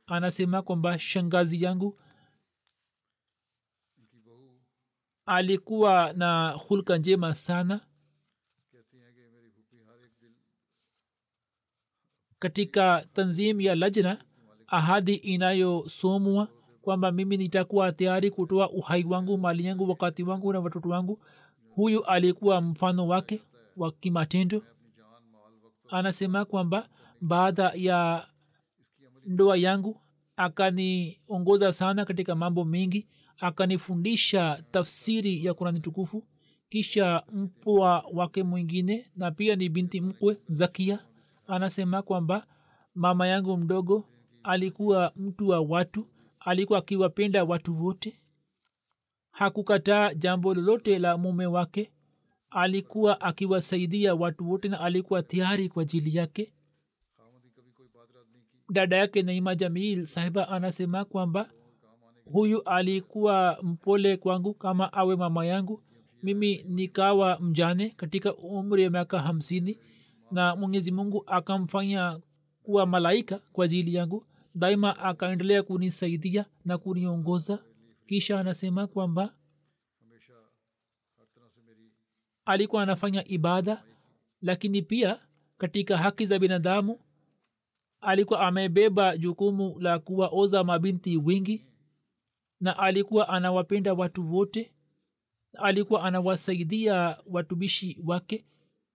anasema 0.08 0.62
kwamba 0.62 1.00
shangazi 1.00 1.64
yangu 1.64 2.00
alikuwa 5.26 6.14
na 6.14 6.50
hulka 6.52 6.98
njema 6.98 7.34
sana 7.34 7.82
katika 12.40 13.08
tanzim 13.14 13.62
ya 13.62 13.76
lajna 13.76 14.24
ahadi 14.68 15.16
inayosomwa 15.16 16.48
kwamba 16.82 17.12
mimi 17.12 17.38
nitakuwa 17.38 17.92
tayari 17.92 18.32
kutoa 18.32 18.70
uhai 18.70 19.04
wangu 19.04 19.38
mali 19.38 19.66
yangu 19.66 19.90
wakati 19.90 20.24
wangu 20.24 20.54
na 20.54 20.60
watoto 20.60 20.90
wangu. 20.90 21.20
Huyu 21.76 22.04
alikuwa 22.06 22.62
mfano 22.62 23.08
wake 23.08 23.44
wa 23.78 23.92
kimatendo 23.92 24.64
anasema 25.92 26.46
kwamba 26.46 26.90
baada 27.22 27.72
ya 27.76 28.28
ndoa 29.26 29.58
yangu 29.58 30.02
akaniongoza 30.36 31.72
sana 31.72 32.06
katika 32.06 32.36
mambo 32.36 32.66
mengi 32.66 33.08
akanifundisha 33.40 34.64
tafsiri 34.72 35.46
ya 35.46 35.54
kurani 35.54 35.80
tukufu 35.80 36.24
kisha 36.70 37.24
mpwa 37.34 38.06
wake 38.14 38.44
mwingine 38.44 39.12
na 39.16 39.32
pia 39.32 39.56
ni 39.56 39.70
binti 39.70 40.02
mkwe 40.02 40.38
zakia. 40.48 41.00
Anasema 41.48 42.02
kwamba 42.02 42.48
mama 42.96 43.28
yangu 43.28 43.58
mdogo 43.58 44.06
alikuwa 44.44 45.12
mtu 45.16 45.48
wa 45.48 45.60
watu 45.60 46.08
alikuwa 46.40 46.80
akiwapenda 46.80 47.44
watu 47.44 47.86
wote. 47.86 48.14
Hakukataa 49.32 50.14
jambo 50.14 50.54
lolote 50.54 51.00
la 51.00 51.18
mume 51.18 51.46
wake 51.46 51.92
alikuwa 52.52 53.22
akiwasaidia 53.22 54.16
watu 54.16 54.50
wote 54.50 54.68
na 54.70 54.80
alikuwa 54.82 55.24
tayari 55.24 55.70
kwa 55.70 55.82
ajili 55.84 56.16
yake. 56.18 56.54
Dada 58.70 58.98
yake 58.98 59.22
naima 59.22 59.56
jamil 59.56 60.06
sahiba 60.06 60.50
anasema 60.50 61.06
kwamba 61.06 61.50
huyu 62.32 62.62
alikuwa 62.64 63.58
mpole 63.64 64.18
kwangu 64.18 64.54
kama 64.54 64.94
awe 64.94 65.16
mama 65.16 65.46
yangu. 65.46 65.84
Mimi 66.24 66.64
nikawa 66.70 67.40
mjane 67.40 67.90
katika 67.90 68.36
umri 68.36 68.84
ya 68.84 68.90
miaka 68.90 69.20
hamsini 69.22 69.78
na 70.32 70.56
mwenyezi 70.56 70.92
mungu 70.92 71.24
akamfanya 71.28 72.20
kuwa 72.64 72.86
malaika 72.86 73.40
kwa 73.54 73.66
ajili 73.66 73.94
yangu. 73.96 74.26
Daima 74.56 75.00
akaendelea 75.00 75.64
kunisaidia 75.64 76.46
na 76.66 76.78
kuniongoza. 76.78 77.60
Kisha 78.08 78.40
anasema 78.40 78.88
kwamba 78.88 79.34
alikuwa 82.46 82.84
anafanya 82.84 83.28
ibada 83.28 83.84
lakini 84.42 84.82
pia 84.82 85.20
katika 85.58 85.98
haki 85.98 86.26
za 86.26 86.40
binadamu 86.40 87.00
alikuwa 88.02 88.40
amebeba 88.48 89.18
jukumu 89.18 89.80
la 89.80 90.00
kuwaoza 90.00 90.64
mabinti 90.64 91.18
wingi 91.18 91.66
na 92.60 92.78
alikuwa 92.80 93.30
anawapenda 93.30 93.94
watu 93.94 94.34
wote 94.36 94.72
alikuwa 95.54 96.04
anawasaidia 96.04 97.18
watumishi 97.28 98.00
wake 98.06 98.46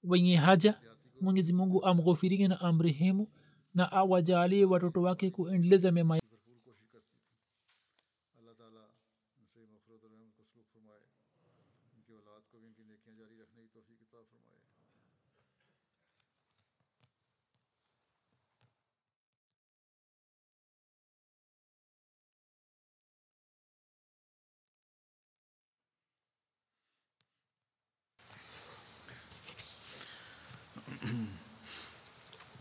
wenye 0.05 0.37
haja. 0.37 0.81
Mwenyezi 1.21 1.53
mungu 1.53 1.85
amghofirie 1.85 2.49
na 2.49 2.61
amrehemu 2.61 3.29
na 3.75 3.93
awajalie 3.93 4.65
watoto 4.65 5.03
wake 5.03 5.31
kuendeleza 5.31 5.93
mema 5.93 6.19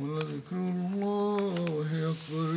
ولذكر 0.00 0.56
الله 0.56 1.54
أكبر 2.12 2.56